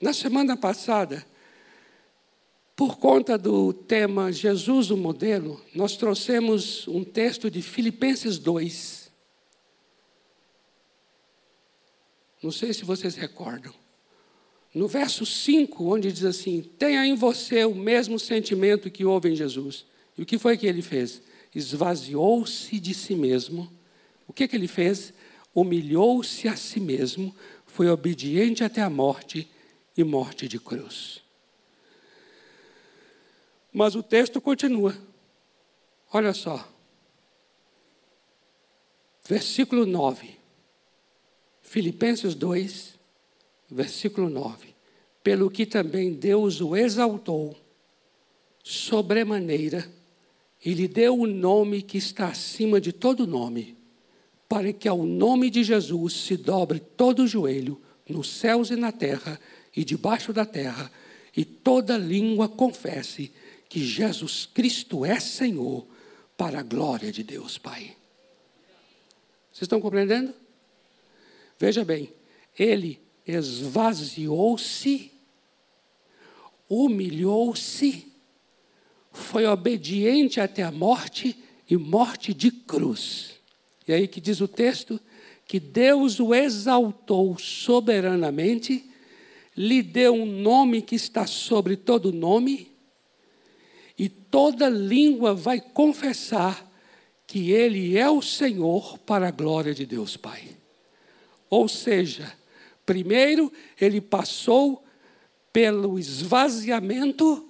Na 0.00 0.12
semana 0.12 0.56
passada, 0.56 1.24
por 2.74 2.98
conta 2.98 3.36
do 3.36 3.72
tema 3.72 4.32
Jesus 4.32 4.90
o 4.90 4.96
modelo, 4.96 5.62
nós 5.74 5.96
trouxemos 5.96 6.88
um 6.88 7.04
texto 7.04 7.50
de 7.50 7.60
Filipenses 7.60 8.38
2. 8.38 9.12
Não 12.42 12.50
sei 12.50 12.72
se 12.72 12.84
vocês 12.84 13.16
recordam 13.16 13.74
no 14.74 14.86
verso 14.86 15.26
5, 15.26 15.84
onde 15.84 16.12
diz 16.12 16.24
assim: 16.24 16.62
tenha 16.78 17.04
em 17.04 17.14
você 17.14 17.64
o 17.64 17.74
mesmo 17.74 18.18
sentimento 18.18 18.90
que 18.90 19.04
houve 19.04 19.30
em 19.30 19.36
Jesus. 19.36 19.84
E 20.16 20.22
o 20.22 20.26
que 20.26 20.38
foi 20.38 20.56
que 20.56 20.66
ele 20.66 20.82
fez? 20.82 21.22
Esvaziou-se 21.54 22.78
de 22.78 22.94
si 22.94 23.14
mesmo. 23.14 23.70
O 24.28 24.32
que, 24.32 24.46
que 24.46 24.54
ele 24.54 24.68
fez? 24.68 25.12
Humilhou-se 25.52 26.46
a 26.46 26.56
si 26.56 26.78
mesmo, 26.78 27.34
foi 27.66 27.88
obediente 27.88 28.62
até 28.62 28.80
a 28.80 28.90
morte 28.90 29.50
e 29.96 30.04
morte 30.04 30.46
de 30.46 30.60
cruz. 30.60 31.20
Mas 33.72 33.94
o 33.94 34.02
texto 34.02 34.40
continua. 34.40 34.96
Olha 36.12 36.32
só. 36.32 36.68
Versículo 39.28 39.86
9. 39.86 40.38
Filipenses 41.62 42.34
2, 42.34 42.98
versículo 43.70 44.28
9: 44.28 44.74
Pelo 45.22 45.50
que 45.50 45.64
também 45.64 46.12
Deus 46.12 46.60
o 46.60 46.76
exaltou 46.76 47.56
sobremaneira 48.62 49.90
e 50.64 50.74
lhe 50.74 50.86
deu 50.86 51.18
o 51.18 51.26
nome 51.26 51.80
que 51.82 51.96
está 51.96 52.28
acima 52.28 52.80
de 52.80 52.92
todo 52.92 53.26
nome, 53.26 53.76
para 54.48 54.72
que 54.72 54.88
ao 54.88 55.04
nome 55.04 55.48
de 55.48 55.64
Jesus 55.64 56.12
se 56.12 56.36
dobre 56.36 56.80
todo 56.80 57.22
o 57.22 57.26
joelho, 57.26 57.80
nos 58.08 58.28
céus 58.28 58.70
e 58.70 58.76
na 58.76 58.92
terra 58.92 59.40
e 59.74 59.84
debaixo 59.84 60.32
da 60.32 60.44
terra, 60.44 60.90
e 61.36 61.44
toda 61.44 61.96
língua 61.96 62.48
confesse 62.48 63.32
que 63.68 63.84
Jesus 63.84 64.46
Cristo 64.52 65.04
é 65.04 65.20
Senhor, 65.20 65.86
para 66.36 66.60
a 66.60 66.62
glória 66.62 67.12
de 67.12 67.22
Deus 67.22 67.56
Pai. 67.56 67.94
Vocês 69.52 69.62
estão 69.62 69.80
compreendendo? 69.80 70.34
Veja 71.58 71.84
bem, 71.84 72.10
ele 72.58 72.98
esvaziou-se, 73.30 75.12
humilhou-se, 76.68 78.06
foi 79.12 79.46
obediente 79.46 80.40
até 80.40 80.62
a 80.62 80.70
morte 80.70 81.36
e 81.68 81.76
morte 81.76 82.32
de 82.32 82.50
cruz. 82.50 83.34
E 83.86 83.92
aí 83.92 84.06
que 84.06 84.20
diz 84.20 84.40
o 84.40 84.48
texto 84.48 85.00
que 85.46 85.58
Deus 85.58 86.20
o 86.20 86.32
exaltou 86.32 87.36
soberanamente, 87.36 88.88
lhe 89.56 89.82
deu 89.82 90.14
um 90.14 90.24
nome 90.24 90.80
que 90.80 90.94
está 90.94 91.26
sobre 91.26 91.76
todo 91.76 92.12
nome, 92.12 92.70
e 93.98 94.08
toda 94.08 94.68
língua 94.68 95.34
vai 95.34 95.60
confessar 95.60 96.70
que 97.26 97.50
Ele 97.50 97.98
é 97.98 98.08
o 98.08 98.22
Senhor 98.22 98.96
para 98.98 99.28
a 99.28 99.30
glória 99.30 99.74
de 99.74 99.84
Deus 99.84 100.16
Pai. 100.16 100.42
Ou 101.50 101.68
seja, 101.68 102.32
primeiro 102.84 103.52
ele 103.80 104.00
passou 104.00 104.84
pelo 105.52 105.98
esvaziamento, 105.98 107.48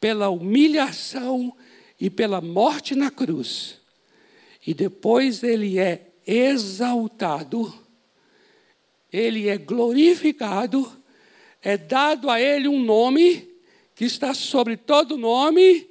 pela 0.00 0.28
humilhação 0.28 1.56
e 2.00 2.10
pela 2.10 2.40
morte 2.40 2.94
na 2.94 3.10
cruz. 3.10 3.80
E 4.66 4.72
depois 4.74 5.42
ele 5.42 5.78
é 5.78 6.12
exaltado, 6.26 7.72
ele 9.12 9.48
é 9.48 9.58
glorificado, 9.58 10.90
é 11.60 11.76
dado 11.76 12.30
a 12.30 12.40
ele 12.40 12.68
um 12.68 12.82
nome 12.82 13.48
que 13.94 14.04
está 14.04 14.34
sobre 14.34 14.76
todo 14.76 15.16
nome, 15.16 15.88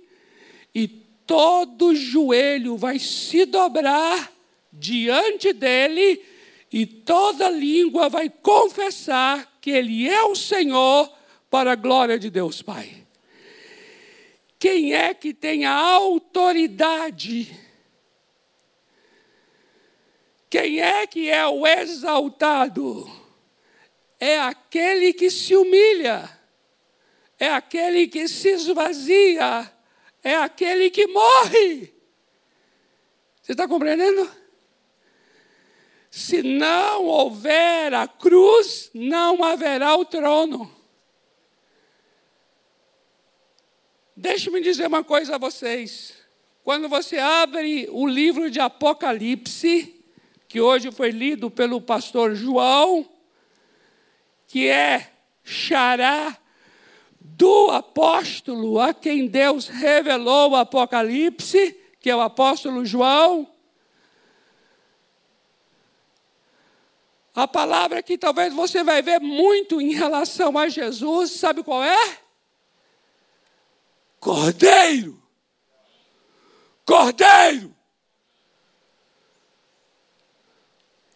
e 0.74 0.88
todo 0.88 1.96
joelho 1.96 2.76
vai 2.76 2.98
se 3.00 3.46
dobrar 3.46 4.32
diante 4.72 5.54
dele, 5.54 6.22
e 6.72 6.86
toda 6.86 7.50
língua 7.50 8.08
vai 8.08 8.30
confessar 8.30 9.58
que 9.60 9.70
ele 9.70 10.08
é 10.08 10.24
o 10.24 10.36
Senhor 10.36 11.12
para 11.50 11.74
a 11.74 11.76
glória 11.76 12.18
de 12.18 12.30
Deus 12.30 12.62
Pai. 12.62 13.06
Quem 14.58 14.94
é 14.94 15.14
que 15.14 15.34
tem 15.34 15.66
a 15.66 15.74
autoridade? 15.74 17.60
Quem 20.50 20.80
é 20.80 21.06
que 21.08 21.30
é 21.30 21.46
o 21.46 21.68
exaltado? 21.68 23.10
É 24.20 24.40
aquele 24.40 25.14
que 25.14 25.32
se 25.32 25.56
humilha, 25.56 26.30
é 27.40 27.50
aquele 27.50 28.08
que 28.08 28.28
se 28.28 28.50
esvazia, 28.50 29.70
é 30.24 30.36
aquele 30.36 30.90
que 30.90 31.08
morre. 31.08 31.92
Você 33.42 33.54
está 33.54 33.68
compreendendo? 33.68 34.40
Se 36.12 36.43
não 36.43 37.06
houver 37.06 37.93
a 37.93 38.06
cruz, 38.06 38.91
não 38.93 39.41
haverá 39.41 39.95
o 39.95 40.04
trono. 40.04 40.69
Deixe-me 44.13 44.60
dizer 44.62 44.88
uma 44.88 45.06
coisa 45.06 45.36
a 45.36 45.38
vocês. 45.38 46.13
Quando 46.65 46.89
você 46.89 47.17
abre 47.17 47.88
o 47.91 48.06
livro 48.06 48.52
de 48.52 48.60
Apocalipse, 48.60 50.04
que 50.50 50.60
hoje 50.60 50.91
foi 50.91 51.12
lido 51.12 51.50
pelo 51.50 51.80
pastor 51.80 52.36
João, 52.36 53.10
que 54.47 54.67
é 54.67 55.13
xará 55.45 56.38
do 57.21 57.71
apóstolo 57.71 58.82
a 58.82 58.93
quem 58.93 59.28
Deus 59.28 59.69
revelou 59.69 60.52
o 60.52 60.56
Apocalipse, 60.58 61.74
que 62.02 62.10
é 62.10 62.15
o 62.15 62.19
apóstolo 62.19 62.86
João. 62.86 63.47
A 67.34 67.48
palavra 67.48 68.04
que 68.04 68.17
talvez 68.17 68.54
você 68.54 68.84
vai 68.84 69.02
ver 69.02 69.20
muito 69.20 69.80
em 69.80 69.94
relação 69.94 70.58
a 70.58 70.67
Jesus, 70.67 71.32
sabe 71.32 71.63
qual 71.63 71.84
é? 71.84 72.20
Cordeiro. 74.20 75.22
Cordeiro. 76.86 77.76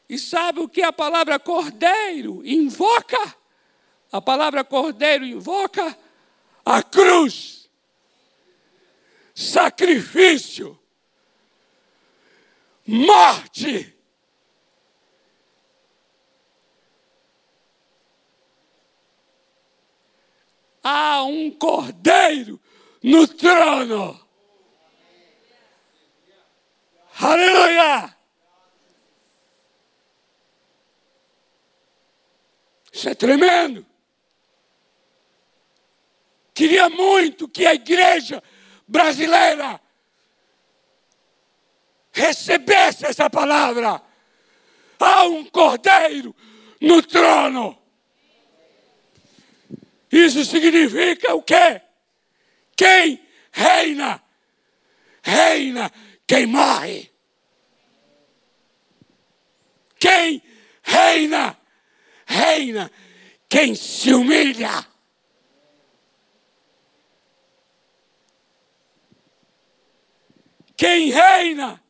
E 0.08 0.18
sabe 0.18 0.60
o 0.60 0.70
que 0.70 0.82
a 0.82 0.94
palavra 0.94 1.40
cordeiro 1.40 2.46
invoca? 2.46 3.36
A 4.12 4.22
palavra 4.22 4.64
cordeiro 4.64 5.26
invoca 5.26 5.98
a 6.64 6.82
cruz, 6.82 7.70
sacrifício, 9.34 10.80
morte. 12.88 13.95
Há 20.88 21.24
um 21.24 21.50
cordeiro 21.50 22.62
no 23.02 23.28
trono. 23.28 24.24
Aleluia! 27.20 28.16
Isso 32.94 33.10
é 33.10 33.16
tremendo. 33.16 33.84
Queria 36.54 36.88
muito 36.88 37.50
que 37.50 37.66
a 37.66 37.74
igreja 37.74 38.44
brasileira 38.88 39.82
recebesse 42.12 43.08
essa 43.08 43.28
palavra. 43.28 44.04
Há 45.00 45.24
um 45.24 45.46
cordeiro 45.46 46.36
no 46.80 47.02
trono. 47.02 47.85
Isso 50.16 50.46
significa 50.46 51.36
o 51.36 51.42
quê? 51.44 51.82
Quem 52.78 53.22
reina? 53.52 54.24
Reina 55.22 55.92
quem 56.26 56.46
morre. 56.46 57.12
Quem 60.00 60.42
reina? 60.82 61.60
Reina 62.26 62.90
quem 63.50 63.76
se 63.76 64.14
humilha. 64.14 64.88
Quem 70.78 71.12
reina? 71.12 71.84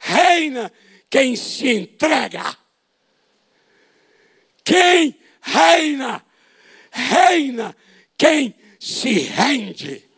Reina 0.00 0.72
quem 1.10 1.36
se 1.36 1.68
entrega. 1.68 2.56
Quem 4.64 5.20
reina? 5.42 6.31
Reina 6.92 7.74
quem 8.16 8.54
se 8.78 9.20
rende. 9.20 10.08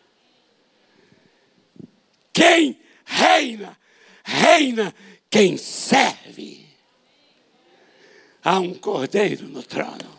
Quem 2.32 2.80
reina, 3.04 3.78
reina 4.24 4.94
quem 5.30 5.56
serve. 5.56 6.66
Há 8.42 8.58
um 8.58 8.74
cordeiro 8.74 9.46
no 9.48 9.62
trono. 9.62 10.12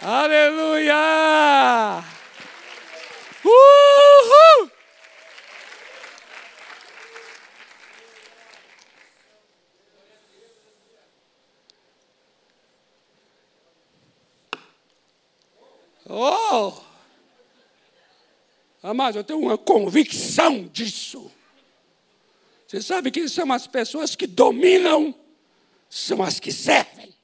Aleluia! 0.00 0.96
Uhul! 3.44 4.69
Oh! 16.12 16.72
Amados, 18.82 19.14
eu 19.14 19.22
tenho 19.22 19.38
uma 19.38 19.56
convicção 19.56 20.64
disso. 20.64 21.30
Você 22.66 22.82
sabe 22.82 23.12
que 23.12 23.28
são 23.28 23.52
as 23.52 23.68
pessoas 23.68 24.16
que 24.16 24.26
dominam, 24.26 25.14
são 25.88 26.20
as 26.20 26.40
que 26.40 26.50
servem. 26.50 27.14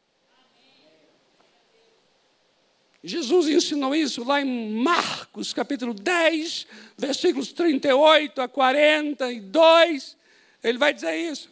Jesus 3.02 3.48
ensinou 3.48 3.92
isso 3.92 4.22
lá 4.22 4.40
em 4.40 4.72
Marcos, 4.74 5.52
capítulo 5.52 5.92
10, 5.92 6.66
versículos 6.96 7.52
38 7.52 8.40
a 8.40 8.48
42. 8.48 10.16
Ele 10.62 10.78
vai 10.78 10.94
dizer 10.94 11.16
isso. 11.16 11.50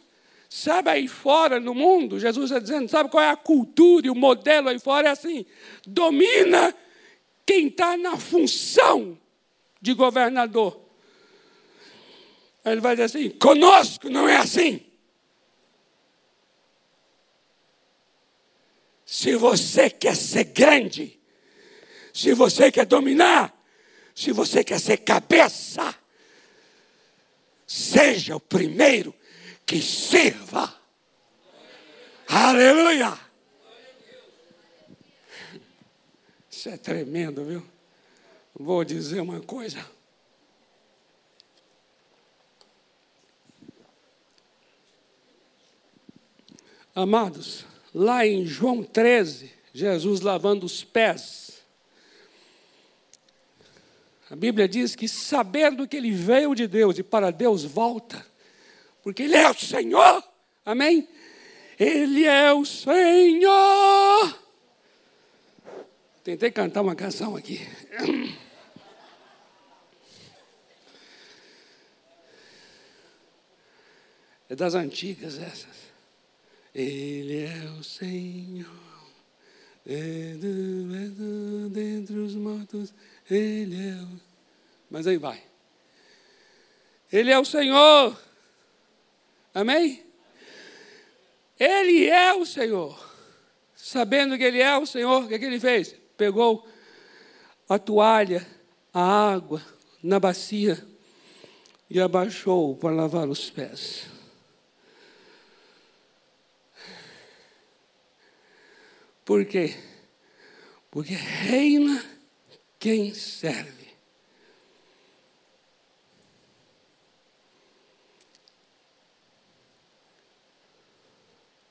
Sabe 0.49 0.89
aí 0.89 1.07
fora 1.09 1.59
no 1.59 1.73
mundo, 1.73 2.17
Jesus 2.17 2.49
está 2.49 2.59
dizendo, 2.59 2.87
sabe 2.87 3.09
qual 3.09 3.23
é 3.23 3.29
a 3.29 3.35
cultura 3.35 4.07
e 4.07 4.09
o 4.09 4.15
modelo 4.15 4.69
aí 4.69 4.79
fora? 4.79 5.09
É 5.09 5.11
assim: 5.11 5.45
domina 5.85 6.73
quem 7.45 7.67
está 7.67 7.95
na 7.95 8.17
função 8.17 9.17
de 9.81 9.93
governador. 9.93 10.81
Ele 12.63 12.81
vai 12.81 12.95
dizer 12.95 13.05
assim: 13.05 13.29
conosco 13.29 14.09
não 14.09 14.27
é 14.27 14.37
assim. 14.37 14.83
Se 19.05 19.35
você 19.35 19.89
quer 19.89 20.15
ser 20.15 20.45
grande, 20.45 21.19
se 22.11 22.33
você 22.33 22.71
quer 22.71 22.85
dominar, 22.85 23.55
se 24.15 24.31
você 24.31 24.63
quer 24.63 24.79
ser 24.79 24.97
cabeça, 24.97 25.95
seja 27.67 28.35
o 28.35 28.39
primeiro 28.39 29.13
que 29.65 29.81
sirva. 29.81 30.73
Aleluia! 32.27 33.24
Isso 36.65 36.73
é 36.73 36.77
tremendo, 36.77 37.45
viu? 37.45 37.63
Vou 38.59 38.83
dizer 38.83 39.21
uma 39.21 39.39
coisa. 39.39 39.85
Amados, 46.95 47.67
lá 47.93 48.25
em 48.25 48.47
João 48.47 48.81
13, 48.81 49.53
Jesus 49.75 50.21
lavando 50.21 50.65
os 50.65 50.83
pés. 50.83 51.61
A 54.31 54.35
Bíblia 54.35 54.67
diz 54.67 54.95
que 54.95 55.07
sabendo 55.07 55.87
que 55.87 55.95
ele 55.95 56.11
veio 56.11 56.55
de 56.55 56.65
Deus 56.65 56.97
e 56.97 57.03
para 57.03 57.29
Deus 57.29 57.63
volta, 57.63 58.25
porque 59.03 59.21
ele 59.21 59.35
é 59.35 59.47
o 59.47 59.53
Senhor. 59.53 60.23
Amém? 60.65 61.07
Ele 61.77 62.25
é 62.25 62.51
o 62.51 62.65
Senhor 62.65 64.44
Tentei 66.25 66.49
cantar 66.49 66.81
uma 66.81 66.95
canção 66.95 67.35
aqui. 67.35 67.61
É 74.49 74.55
das 74.55 74.73
antigas 74.73 75.37
essas. 75.37 75.75
Ele 76.73 77.43
é 77.43 77.69
o 77.79 77.83
Senhor. 77.83 78.65
Dentro, 79.85 81.69
dentre 81.69 82.15
os 82.15 82.33
mortos, 82.33 82.91
Ele 83.29 83.89
é 83.89 84.01
o. 84.01 84.19
Mas 84.89 85.05
aí 85.05 85.17
vai. 85.17 85.43
Ele 87.13 87.29
é 87.29 87.37
o 87.37 87.45
Senhor. 87.45 88.19
Amém? 89.53 90.03
Ele 91.59 92.07
é 92.07 92.33
o 92.33 92.47
Senhor. 92.47 93.13
Sabendo 93.75 94.35
que 94.39 94.43
Ele 94.43 94.59
é 94.59 94.75
o 94.75 94.87
Senhor, 94.87 95.23
o 95.23 95.27
que, 95.27 95.35
é 95.35 95.39
que 95.39 95.45
Ele 95.45 95.59
fez? 95.59 96.04
Pegou 96.17 96.67
a 97.67 97.79
toalha, 97.79 98.45
a 98.93 99.01
água 99.01 99.61
na 100.01 100.19
bacia 100.19 100.85
e 101.89 101.99
abaixou 101.99 102.75
para 102.75 102.95
lavar 102.95 103.27
os 103.27 103.49
pés. 103.49 104.07
Por 109.23 109.43
quê? 109.45 109.75
Porque 110.91 111.13
reina 111.13 112.05
quem 112.79 113.13
serve. 113.13 113.85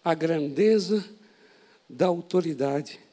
A 0.04 0.12
grandeza 0.12 1.08
da 1.88 2.06
autoridade 2.06 3.03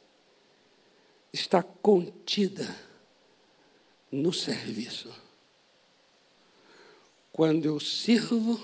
está 1.32 1.64
contida 1.64 2.68
no 4.12 4.34
serviço. 4.34 5.14
Quando 7.32 7.66
eu 7.66 7.80
sirvo, 7.80 8.62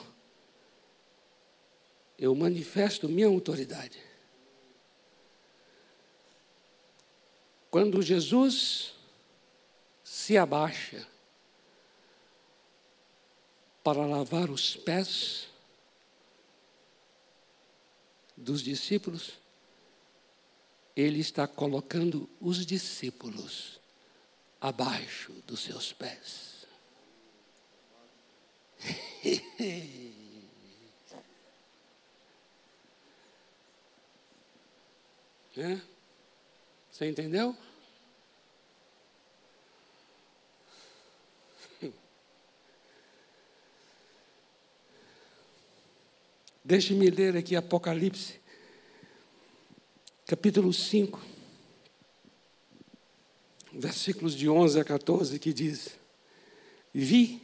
eu 2.17 2.35
manifesto 2.35 3.07
minha 3.07 3.27
autoridade. 3.27 3.97
Quando 7.69 8.01
Jesus 8.01 8.93
se 10.03 10.37
abaixa 10.37 11.07
para 13.83 14.05
lavar 14.05 14.49
os 14.49 14.75
pés 14.75 15.47
dos 18.35 18.61
discípulos, 18.61 19.39
ele 20.97 21.19
está 21.19 21.47
colocando 21.47 22.27
os 22.41 22.65
discípulos 22.65 23.79
abaixo 24.59 25.31
dos 25.45 25.59
seus 25.61 25.93
pés. 25.93 26.65
é? 35.55 35.79
Você 36.91 37.07
entendeu? 37.07 37.55
Deixe-me 46.65 47.11
ler 47.11 47.37
aqui 47.37 47.55
Apocalipse, 47.55 48.46
capítulo 50.27 50.73
5, 50.73 51.21
versículos 53.71 54.35
de 54.35 54.49
11 54.49 54.77
a 54.77 54.83
14, 54.83 55.39
que 55.39 55.53
diz: 55.53 55.91
Vi 56.93 57.41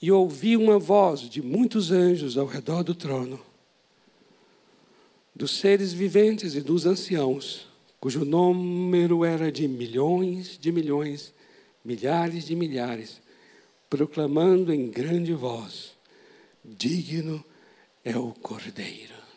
e 0.00 0.12
ouvi 0.12 0.56
uma 0.56 0.78
voz 0.78 1.22
de 1.22 1.42
muitos 1.42 1.90
anjos 1.90 2.38
ao 2.38 2.46
redor 2.46 2.84
do 2.84 2.94
trono, 2.94 3.40
dos 5.34 5.58
seres 5.58 5.92
viventes 5.92 6.54
e 6.54 6.60
dos 6.60 6.86
anciãos, 6.86 7.66
cujo 7.98 8.24
número 8.24 9.24
era 9.24 9.50
de 9.50 9.66
milhões 9.66 10.56
de 10.56 10.70
milhões, 10.70 11.34
milhares 11.84 12.44
de 12.44 12.54
milhares, 12.54 13.20
proclamando 13.88 14.72
em 14.72 14.88
grande 14.88 15.34
voz: 15.34 15.92
Digno 16.64 17.44
é 18.04 18.16
o 18.16 18.32
Cordeiro. 18.32 19.29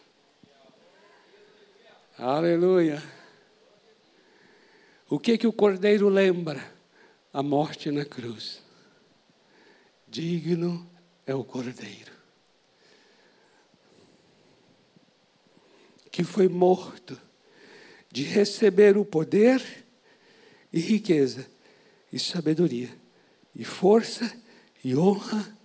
Aleluia. 2.25 3.03
O 5.09 5.19
que 5.19 5.37
que 5.37 5.45
o 5.45 5.51
Cordeiro 5.51 6.07
lembra? 6.07 6.73
A 7.33 7.43
morte 7.43 7.91
na 7.91 8.05
cruz. 8.05 8.61
Digno 10.07 10.89
é 11.27 11.35
o 11.35 11.43
Cordeiro. 11.43 12.13
Que 16.09 16.23
foi 16.23 16.47
morto 16.47 17.19
de 18.09 18.23
receber 18.23 18.97
o 18.97 19.03
poder 19.03 19.61
e 20.71 20.79
riqueza, 20.79 21.45
e 22.09 22.17
sabedoria, 22.17 22.97
e 23.53 23.65
força, 23.65 24.33
e 24.81 24.95
honra, 24.95 25.57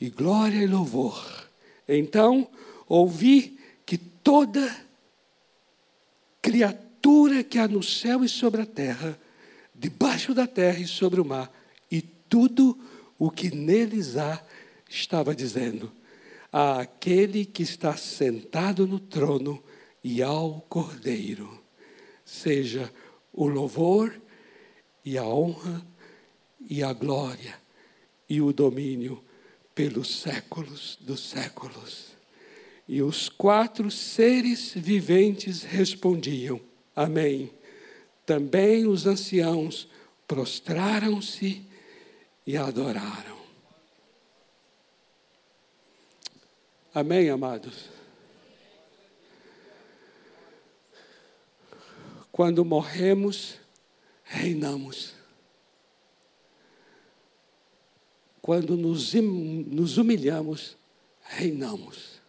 e 0.00 0.10
glória 0.10 0.58
e 0.58 0.66
louvor. 0.66 1.48
Então 1.86 2.50
ouvi 2.88 3.60
que 3.86 3.96
toda 3.96 4.89
criatura 6.42 7.42
que 7.44 7.58
há 7.58 7.68
no 7.68 7.82
céu 7.82 8.24
e 8.24 8.28
sobre 8.28 8.62
a 8.62 8.66
terra, 8.66 9.18
debaixo 9.74 10.34
da 10.34 10.46
terra 10.46 10.78
e 10.78 10.86
sobre 10.86 11.20
o 11.20 11.24
mar, 11.24 11.52
e 11.90 12.00
tudo 12.00 12.78
o 13.18 13.30
que 13.30 13.54
neles 13.54 14.16
há, 14.16 14.42
estava 14.88 15.34
dizendo: 15.34 15.92
àquele 16.52 17.44
que 17.44 17.62
está 17.62 17.96
sentado 17.96 18.86
no 18.86 18.98
trono 18.98 19.62
e 20.02 20.22
ao 20.22 20.62
Cordeiro 20.62 21.60
seja 22.24 22.92
o 23.32 23.46
louvor 23.46 24.20
e 25.04 25.18
a 25.18 25.24
honra 25.24 25.84
e 26.68 26.82
a 26.82 26.92
glória 26.92 27.58
e 28.28 28.40
o 28.40 28.52
domínio 28.52 29.22
pelos 29.74 30.20
séculos 30.20 30.96
dos 31.00 31.20
séculos. 31.28 32.09
E 32.92 33.02
os 33.02 33.28
quatro 33.28 33.88
seres 33.88 34.72
viventes 34.74 35.62
respondiam: 35.62 36.60
Amém. 36.94 37.48
Também 38.26 38.84
os 38.84 39.06
anciãos 39.06 39.88
prostraram-se 40.26 41.64
e 42.44 42.56
adoraram. 42.56 43.38
Amém, 46.92 47.30
amados? 47.30 47.88
Quando 52.32 52.64
morremos, 52.64 53.54
reinamos. 54.24 55.14
Quando 58.42 58.76
nos, 58.76 59.14
humilhamos, 59.96 60.76
reinamos. 61.22 62.19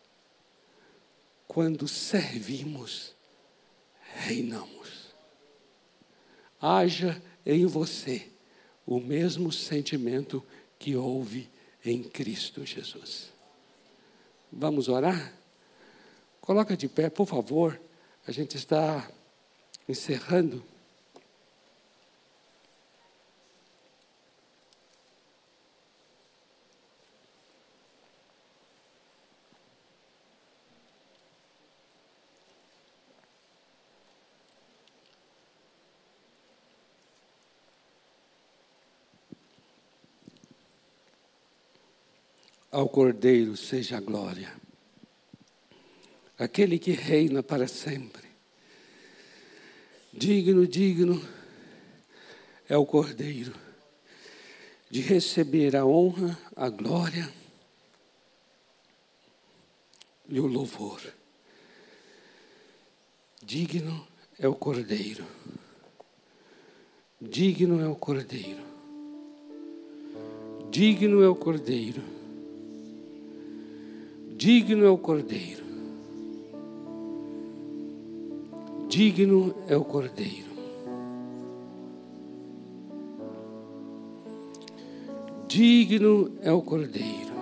Quando 1.54 1.86
servimos, 1.86 3.14
reinamos. 4.26 5.14
Haja 6.62 7.22
em 7.46 7.66
você 7.66 8.30
o 8.86 9.02
mesmo 9.02 9.52
sentimento 9.52 10.42
que 10.80 10.96
houve 10.96 11.50
em 11.84 12.04
Cristo 12.04 12.66
Jesus. 12.66 13.34
Vamos 14.50 14.88
orar? 14.88 15.34
Coloca 16.40 16.78
de 16.78 16.88
pé, 16.88 17.10
por 17.10 17.28
favor. 17.28 17.78
A 18.26 18.32
gente 18.32 18.56
está 18.56 19.12
encerrando. 19.90 20.64
Ao 42.82 42.90
Cordeiro 42.90 43.56
seja 43.56 43.98
a 43.98 44.02
glória, 44.02 44.52
aquele 46.36 46.80
que 46.80 46.90
reina 46.90 47.44
para 47.44 47.68
sempre. 47.68 48.28
Digno, 50.12 50.66
digno 50.66 51.24
é 52.68 52.76
o 52.76 52.84
Cordeiro 52.84 53.54
de 54.90 55.00
receber 55.00 55.76
a 55.76 55.86
honra, 55.86 56.36
a 56.56 56.70
glória 56.70 57.32
e 60.28 60.40
o 60.40 60.48
louvor. 60.48 61.04
Digno 63.44 64.08
é 64.40 64.48
o 64.48 64.56
Cordeiro. 64.56 65.28
Digno 67.22 67.80
é 67.80 67.88
o 67.88 67.96
Cordeiro. 67.96 68.66
Digno 70.72 71.22
é 71.22 71.30
o 71.30 71.36
Cordeiro. 71.36 72.21
Digno 74.42 74.84
é 74.84 74.90
o 74.90 74.98
Cordeiro. 74.98 75.64
Digno 78.90 79.54
é 79.68 79.78
o 79.78 79.86
Cordeiro. 79.86 80.50
Digno 85.48 86.32
é 86.42 86.52
o 86.52 86.60
Cordeiro. 86.64 87.36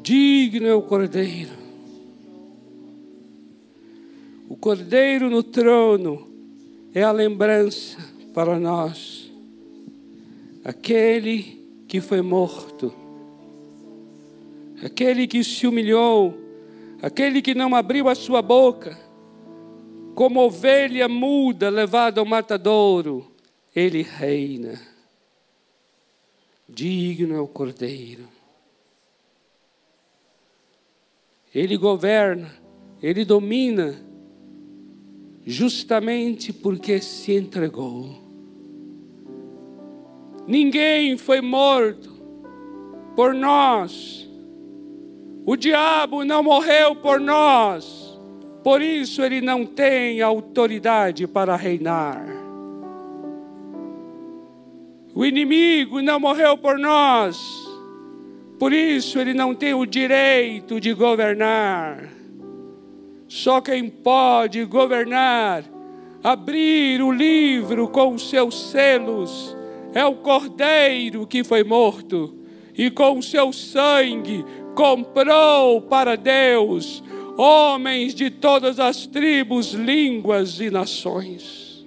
Digno 0.00 0.66
é 0.68 0.74
o 0.74 0.82
Cordeiro. 0.82 1.50
O 4.48 4.54
Cordeiro 4.56 5.28
no 5.28 5.42
trono 5.42 6.33
é 6.94 7.02
a 7.02 7.10
lembrança 7.10 7.98
para 8.32 8.58
nós. 8.58 9.30
Aquele 10.64 11.84
que 11.88 12.00
foi 12.00 12.22
morto, 12.22 12.94
aquele 14.82 15.26
que 15.26 15.42
se 15.42 15.66
humilhou, 15.66 16.38
aquele 17.02 17.42
que 17.42 17.54
não 17.54 17.74
abriu 17.74 18.08
a 18.08 18.14
sua 18.14 18.40
boca, 18.40 18.98
como 20.14 20.40
ovelha 20.40 21.08
muda 21.08 21.68
levada 21.68 22.20
ao 22.20 22.26
matadouro, 22.26 23.30
ele 23.74 24.02
reina. 24.02 24.80
Digno 26.68 27.34
é 27.34 27.40
o 27.40 27.48
Cordeiro. 27.48 28.28
Ele 31.52 31.76
governa, 31.76 32.52
ele 33.02 33.24
domina, 33.24 34.00
justamente 35.44 36.52
porque 36.52 37.00
se 37.00 37.32
entregou. 37.32 38.22
Ninguém 40.46 41.16
foi 41.16 41.40
morto 41.40 42.12
por 43.14 43.34
nós. 43.34 44.28
O 45.46 45.56
diabo 45.56 46.24
não 46.24 46.42
morreu 46.42 46.96
por 46.96 47.20
nós. 47.20 48.18
Por 48.62 48.80
isso 48.80 49.22
ele 49.22 49.40
não 49.40 49.66
tem 49.66 50.22
autoridade 50.22 51.26
para 51.26 51.54
reinar. 51.54 52.26
O 55.14 55.24
inimigo 55.24 56.00
não 56.00 56.18
morreu 56.18 56.56
por 56.56 56.78
nós. 56.78 57.38
Por 58.58 58.72
isso 58.72 59.18
ele 59.18 59.34
não 59.34 59.54
tem 59.54 59.74
o 59.74 59.84
direito 59.84 60.80
de 60.80 60.92
governar. 60.94 62.13
Só 63.34 63.60
quem 63.60 63.88
pode 63.88 64.64
governar, 64.64 65.64
abrir 66.22 67.02
o 67.02 67.10
livro 67.10 67.88
com 67.88 68.14
os 68.14 68.30
seus 68.30 68.70
selos, 68.70 69.56
é 69.92 70.04
o 70.04 70.14
cordeiro 70.14 71.26
que 71.26 71.42
foi 71.42 71.64
morto 71.64 72.32
e 72.78 72.92
com 72.92 73.20
seu 73.20 73.52
sangue 73.52 74.44
comprou 74.76 75.82
para 75.82 76.16
Deus 76.16 77.02
homens 77.36 78.14
de 78.14 78.30
todas 78.30 78.78
as 78.78 79.04
tribos, 79.04 79.72
línguas 79.72 80.60
e 80.60 80.70
nações. 80.70 81.84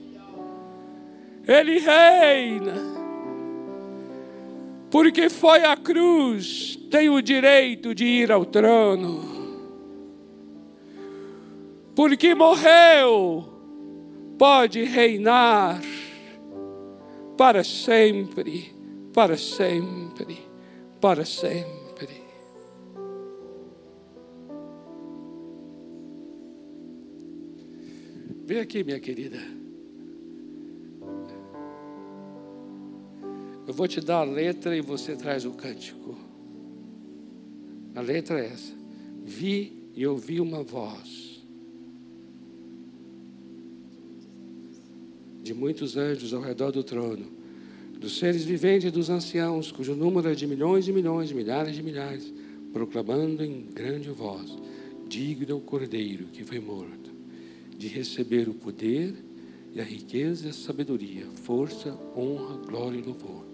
Ele 1.47 1.79
reina. 1.79 2.73
Porque 4.91 5.29
foi 5.29 5.63
a 5.63 5.77
cruz, 5.77 6.77
tem 6.91 7.09
o 7.09 7.21
direito 7.21 7.95
de 7.95 8.03
ir 8.03 8.33
ao 8.33 8.43
trono. 8.43 9.36
Porque 11.97 12.35
morreu, 12.35 13.43
pode 14.37 14.83
reinar 14.83 15.81
para 17.35 17.63
sempre, 17.63 18.71
para 19.11 19.35
sempre, 19.35 20.37
para 21.01 21.25
sempre. 21.25 22.21
Vem 28.45 28.59
aqui, 28.59 28.83
minha 28.83 28.99
querida. 28.99 29.39
Eu 33.65 33.73
vou 33.73 33.87
te 33.87 34.01
dar 34.01 34.19
a 34.19 34.23
letra 34.23 34.77
e 34.77 34.81
você 34.81 35.15
traz 35.15 35.45
o 35.45 35.53
cântico. 35.53 36.15
A 37.95 38.01
letra 38.01 38.39
é 38.39 38.45
essa. 38.45 38.75
Vi 39.23 39.89
e 39.95 40.05
ouvi 40.05 40.39
uma 40.39 40.61
voz 40.61 41.26
de 45.47 45.53
muitos 45.53 45.95
anjos 45.95 46.33
ao 46.33 46.41
redor 46.41 46.71
do 46.71 46.83
trono, 46.83 47.25
dos 47.97 48.19
seres 48.19 48.43
viventes 48.43 48.89
e 48.89 48.91
dos 48.91 49.09
anciãos, 49.09 49.71
cujo 49.71 49.95
número 49.95 50.29
é 50.29 50.35
de 50.35 50.45
milhões 50.45 50.87
e 50.87 50.91
milhões, 50.91 51.31
milhares 51.31 51.73
de 51.73 51.81
milhares, 51.81 52.33
proclamando 52.73 53.43
em 53.43 53.65
grande 53.73 54.09
voz: 54.09 54.57
Digno 55.07 55.51
é 55.51 55.53
o 55.53 55.61
cordeiro 55.61 56.25
que 56.25 56.43
foi 56.43 56.59
morto, 56.59 57.11
de 57.77 57.87
receber 57.87 58.49
o 58.49 58.53
poder 58.53 59.15
e 59.73 59.79
a 59.79 59.83
riqueza 59.83 60.47
e 60.47 60.49
a 60.49 60.53
sabedoria, 60.53 61.25
força, 61.43 61.97
honra, 62.15 62.57
glória 62.57 62.99
e 62.99 63.01
louvor. 63.01 63.45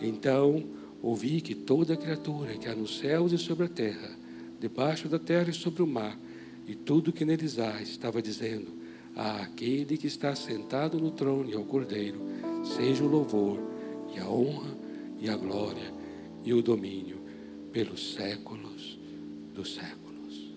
Então 0.00 0.64
ouvi 1.00 1.40
que 1.40 1.54
toda 1.54 1.96
criatura 1.96 2.54
que 2.54 2.68
há 2.68 2.74
nos 2.74 2.98
céus 2.98 3.32
e 3.32 3.38
sobre 3.38 3.66
a 3.66 3.68
terra, 3.68 4.10
debaixo 4.58 5.08
da 5.08 5.18
terra 5.18 5.50
e 5.50 5.54
sobre 5.54 5.80
o 5.80 5.86
mar, 5.86 6.18
e 6.66 6.74
tudo 6.74 7.12
que 7.12 7.24
neles 7.24 7.58
há, 7.60 7.80
estava 7.80 8.20
dizendo: 8.20 8.79
àquele 9.20 9.98
que 9.98 10.06
está 10.06 10.34
sentado 10.34 10.98
no 10.98 11.10
trono 11.10 11.50
e 11.50 11.54
ao 11.54 11.64
Cordeiro, 11.64 12.20
seja 12.64 13.04
o 13.04 13.08
louvor 13.08 13.58
e 14.14 14.18
a 14.18 14.26
honra 14.26 14.74
e 15.20 15.28
a 15.28 15.36
glória 15.36 15.92
e 16.42 16.54
o 16.54 16.62
domínio 16.62 17.20
pelos 17.70 18.14
séculos 18.14 18.98
dos 19.54 19.74
séculos. 19.74 20.54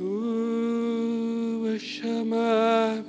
Uh, 0.00 1.76
chamar 1.78 3.02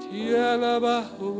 Te 0.00 0.34
alabar, 0.34 1.14
o 1.22 1.34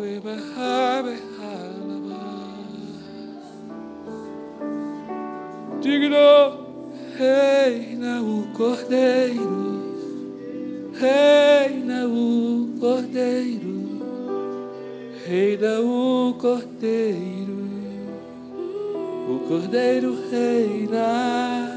digno, 5.81 6.69
reina 7.17 8.21
o 8.21 8.47
Cordeiro, 8.53 9.81
reina 10.93 12.07
o 12.07 12.69
Cordeiro, 12.79 14.03
reina 15.27 15.81
o 15.81 16.35
Cordeiro, 16.39 17.61
o 19.29 19.39
Cordeiro 19.49 20.17
reina. 20.31 21.70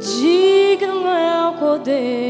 Digno 0.00 1.06
é 1.08 1.48
o 1.48 1.52
Cordeiro 1.58 2.21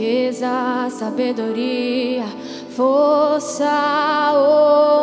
riqueza, 0.00 0.88
sabedoria, 0.88 2.24
força, 2.74 3.70
honra, 4.34 4.99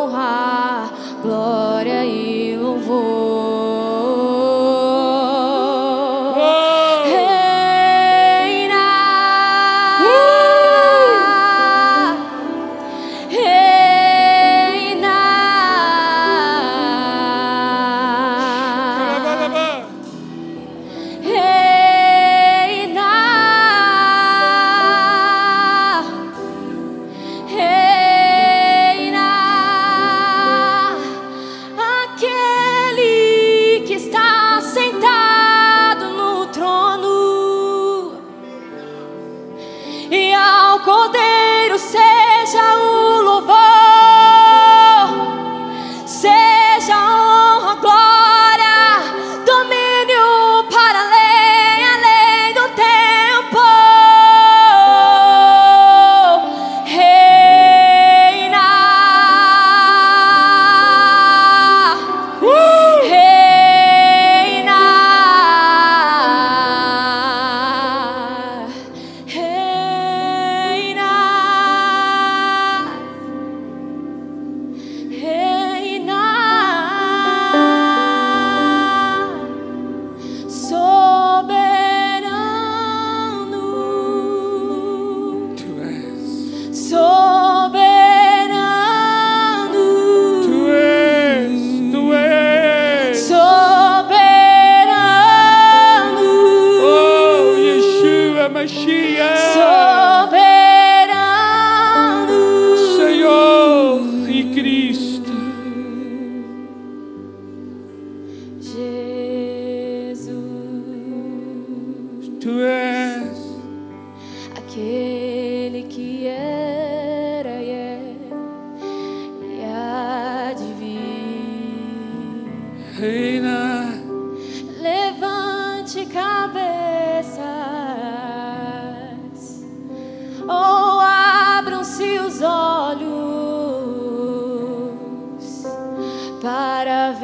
para 137.07 137.19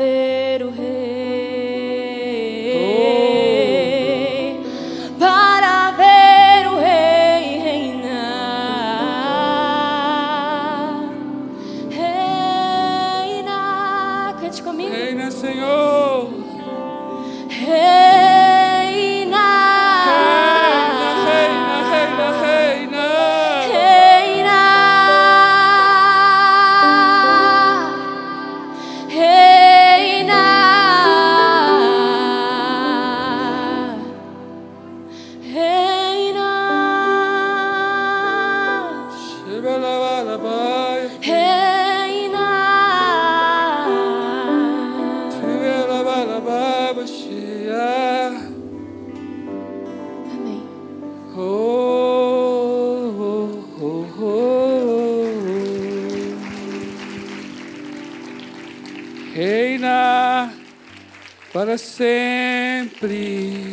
para 61.73 61.77
sempre. 61.77 63.63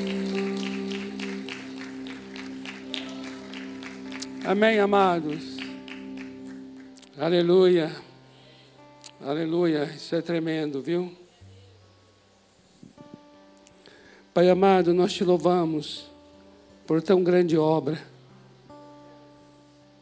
Amém, 4.42 4.78
amados. 4.78 5.58
Aleluia. 7.18 7.94
Aleluia. 9.20 9.84
Isso 9.84 10.14
é 10.14 10.22
tremendo, 10.22 10.80
viu? 10.80 11.12
Pai 14.32 14.48
amado, 14.48 14.94
nós 14.94 15.12
te 15.12 15.22
louvamos 15.22 16.10
por 16.86 17.02
tão 17.02 17.22
grande 17.22 17.58
obra, 17.58 18.00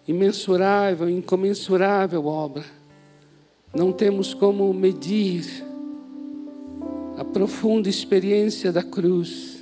imensurável, 0.07 1.11
incomensurável 1.11 2.26
obra. 2.26 2.64
Não 3.74 3.92
temos 3.92 4.34
como 4.34 4.72
medir 4.72 5.66
a 7.18 7.24
profunda 7.24 7.88
experiência 7.88 8.70
da 8.70 8.80
cruz, 8.80 9.60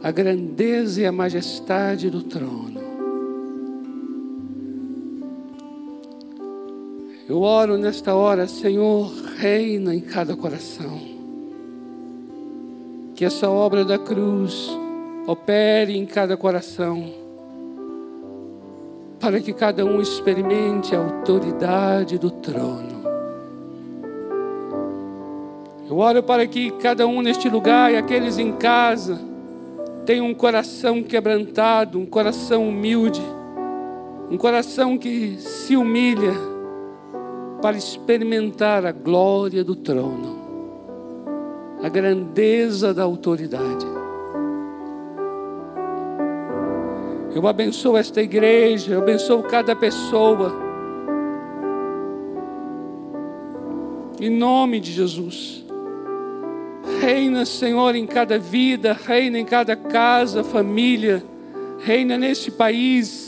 a 0.00 0.08
grandeza 0.12 1.00
e 1.00 1.06
a 1.06 1.10
majestade 1.10 2.08
do 2.08 2.22
trono. 2.22 2.80
Eu 7.28 7.42
oro 7.42 7.76
nesta 7.76 8.14
hora, 8.14 8.46
Senhor, 8.46 9.12
reina 9.38 9.92
em 9.92 10.00
cada 10.00 10.36
coração. 10.36 11.00
Que 13.16 13.24
essa 13.24 13.50
obra 13.50 13.84
da 13.84 13.98
cruz 13.98 14.70
opere 15.26 15.98
em 15.98 16.06
cada 16.06 16.36
coração, 16.36 17.12
para 19.18 19.40
que 19.40 19.52
cada 19.52 19.84
um 19.84 20.00
experimente 20.00 20.94
a 20.94 21.00
autoridade 21.00 22.18
do 22.18 22.30
trono. 22.30 22.89
Eu 25.90 25.98
oro 25.98 26.22
para 26.22 26.46
que 26.46 26.70
cada 26.70 27.04
um 27.04 27.20
neste 27.20 27.48
lugar 27.48 27.92
e 27.92 27.96
aqueles 27.96 28.38
em 28.38 28.52
casa 28.52 29.18
tenham 30.06 30.26
um 30.26 30.34
coração 30.34 31.02
quebrantado, 31.02 31.98
um 31.98 32.06
coração 32.06 32.68
humilde, 32.68 33.20
um 34.30 34.36
coração 34.36 34.96
que 34.96 35.34
se 35.40 35.76
humilha 35.76 36.32
para 37.60 37.76
experimentar 37.76 38.86
a 38.86 38.92
glória 38.92 39.64
do 39.64 39.74
trono, 39.74 40.38
a 41.82 41.88
grandeza 41.88 42.94
da 42.94 43.02
autoridade. 43.02 43.84
Eu 47.34 47.48
abençoo 47.48 47.96
esta 47.96 48.22
igreja, 48.22 48.92
eu 48.92 49.00
abençoo 49.00 49.42
cada 49.42 49.74
pessoa. 49.74 50.54
Em 54.20 54.30
nome 54.30 54.78
de 54.78 54.92
Jesus. 54.92 55.68
Reina, 57.00 57.44
Senhor, 57.44 57.94
em 57.94 58.06
cada 58.06 58.38
vida, 58.38 58.96
reina 59.06 59.38
em 59.38 59.44
cada 59.44 59.76
casa, 59.76 60.42
família, 60.42 61.22
Reina 61.82 62.18
nesse 62.18 62.50
país, 62.50 63.26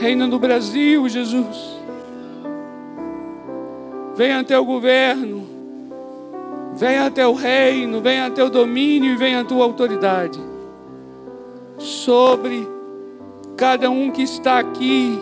reina 0.00 0.26
no 0.26 0.40
Brasil, 0.40 1.08
Jesus. 1.08 1.78
Venha 4.16 4.40
até 4.40 4.58
o 4.58 4.64
governo, 4.64 5.46
venha 6.74 7.06
até 7.06 7.24
o 7.24 7.32
reino, 7.32 8.00
venha 8.00 8.26
até 8.26 8.42
o 8.42 8.50
domínio 8.50 9.12
e 9.12 9.16
venha 9.16 9.40
a 9.40 9.44
tua 9.44 9.64
autoridade 9.64 10.40
sobre 11.78 12.68
cada 13.56 13.88
um 13.88 14.10
que 14.10 14.22
está 14.22 14.58
aqui 14.58 15.16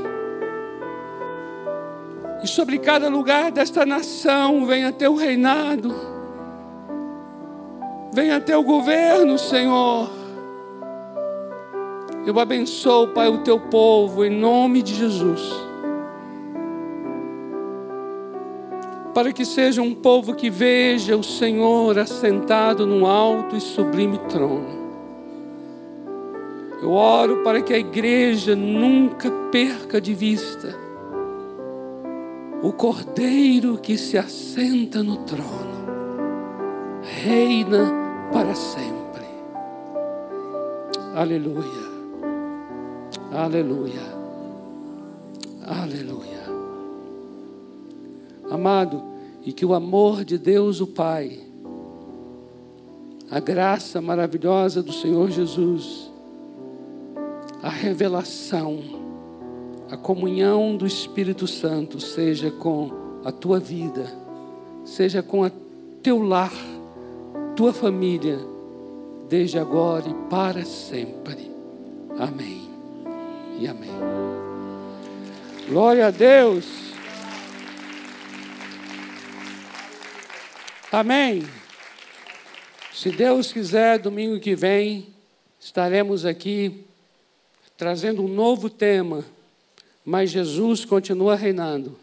e 2.43 2.49
sobre 2.49 2.79
cada 2.79 3.11
lugar 3.11 3.53
desta 3.53 3.85
nação. 3.85 4.65
Venha 4.65 4.95
o 5.11 5.17
reinado, 5.17 5.95
venha 8.19 8.59
o 8.59 8.63
governo, 8.65 9.39
Senhor. 9.39 10.11
Eu 12.27 12.41
abençoo, 12.41 13.09
Pai, 13.09 13.29
o 13.29 13.39
teu 13.39 13.61
povo, 13.61 14.25
em 14.25 14.31
nome 14.31 14.83
de 14.83 14.93
Jesus. 14.93 15.41
Para 19.15 19.33
que 19.33 19.45
seja 19.45 19.81
um 19.81 19.95
povo 19.95 20.35
que 20.35 20.51
veja 20.51 21.17
o 21.17 21.23
Senhor 21.23 21.97
assentado 21.97 22.85
num 22.85 23.07
alto 23.07 23.55
e 23.55 23.61
sublime 23.61 24.19
trono. 24.29 24.79
Eu 26.83 26.91
oro 26.91 27.45
para 27.45 27.63
que 27.63 27.73
a 27.73 27.79
igreja 27.79 28.57
nunca 28.57 29.31
perca 29.53 30.01
de 30.01 30.13
vista 30.13 30.75
o 32.63 32.73
Cordeiro 32.73 33.79
que 33.79 33.97
se 33.97 34.19
assenta 34.19 35.01
no 35.05 35.19
trono, 35.19 35.87
reina 37.23 37.98
para 38.33 38.55
sempre. 38.55 39.27
Aleluia. 41.15 41.89
Aleluia. 43.33 44.19
Aleluia. 45.67 46.29
Amado, 48.51 49.03
e 49.45 49.53
que 49.53 49.67
o 49.67 49.75
amor 49.75 50.25
de 50.25 50.39
Deus, 50.39 50.81
o 50.81 50.87
Pai, 50.87 51.41
a 53.31 53.41
graça 53.41 54.01
maravilhosa 54.01 54.83
do 54.83 54.93
Senhor 54.93 55.31
Jesus, 55.31 56.11
a 57.63 57.69
revelação, 57.69 58.79
a 59.91 59.97
comunhão 59.97 60.77
do 60.77 60.87
Espírito 60.87 61.47
Santo 61.47 62.01
seja 62.01 62.51
com 62.51 62.91
a 63.25 63.33
tua 63.33 63.59
vida, 63.59 64.07
seja 64.85 65.23
com 65.23 65.45
a 65.45 65.51
teu 66.03 66.23
lar, 66.23 66.53
tua 67.59 67.73
família, 67.73 68.39
desde 69.29 69.59
agora 69.59 70.09
e 70.09 70.15
para 70.31 70.65
sempre. 70.65 71.51
Amém 72.17 72.71
e 73.59 73.67
amém. 73.67 73.91
Glória 75.69 76.07
a 76.07 76.11
Deus. 76.13 76.67
Amém. 80.93 81.45
Se 82.95 83.11
Deus 83.11 83.53
quiser, 83.53 83.99
domingo 83.99 84.39
que 84.39 84.55
vem, 84.55 85.09
estaremos 85.59 86.25
aqui 86.25 86.85
trazendo 87.77 88.23
um 88.23 88.29
novo 88.29 88.71
tema, 88.71 89.25
mas 90.05 90.31
Jesus 90.31 90.85
continua 90.85 91.35
reinando. 91.35 91.99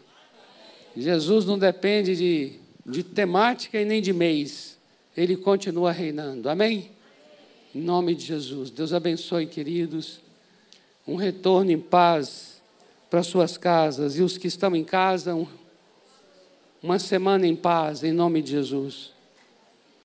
Jesus 0.94 1.46
não 1.46 1.58
depende 1.58 2.14
de, 2.14 2.60
de 2.84 3.02
temática 3.02 3.80
e 3.80 3.86
nem 3.86 4.02
de 4.02 4.12
mês, 4.12 4.75
ele 5.16 5.36
continua 5.36 5.92
reinando. 5.92 6.48
Amém? 6.48 6.90
Em 7.74 7.80
nome 7.80 8.14
de 8.14 8.24
Jesus. 8.24 8.70
Deus 8.70 8.92
abençoe, 8.92 9.46
queridos 9.46 10.26
um 11.06 11.14
retorno 11.14 11.70
em 11.70 11.78
paz 11.78 12.60
para 13.08 13.22
suas 13.22 13.56
casas 13.56 14.18
e 14.18 14.22
os 14.22 14.36
que 14.36 14.48
estão 14.48 14.74
em 14.74 14.82
casa, 14.82 15.32
uma 16.82 16.98
semana 16.98 17.46
em 17.46 17.54
paz, 17.54 18.02
em 18.02 18.12
nome 18.12 18.42
de 18.42 18.50
Jesus. 18.50 19.12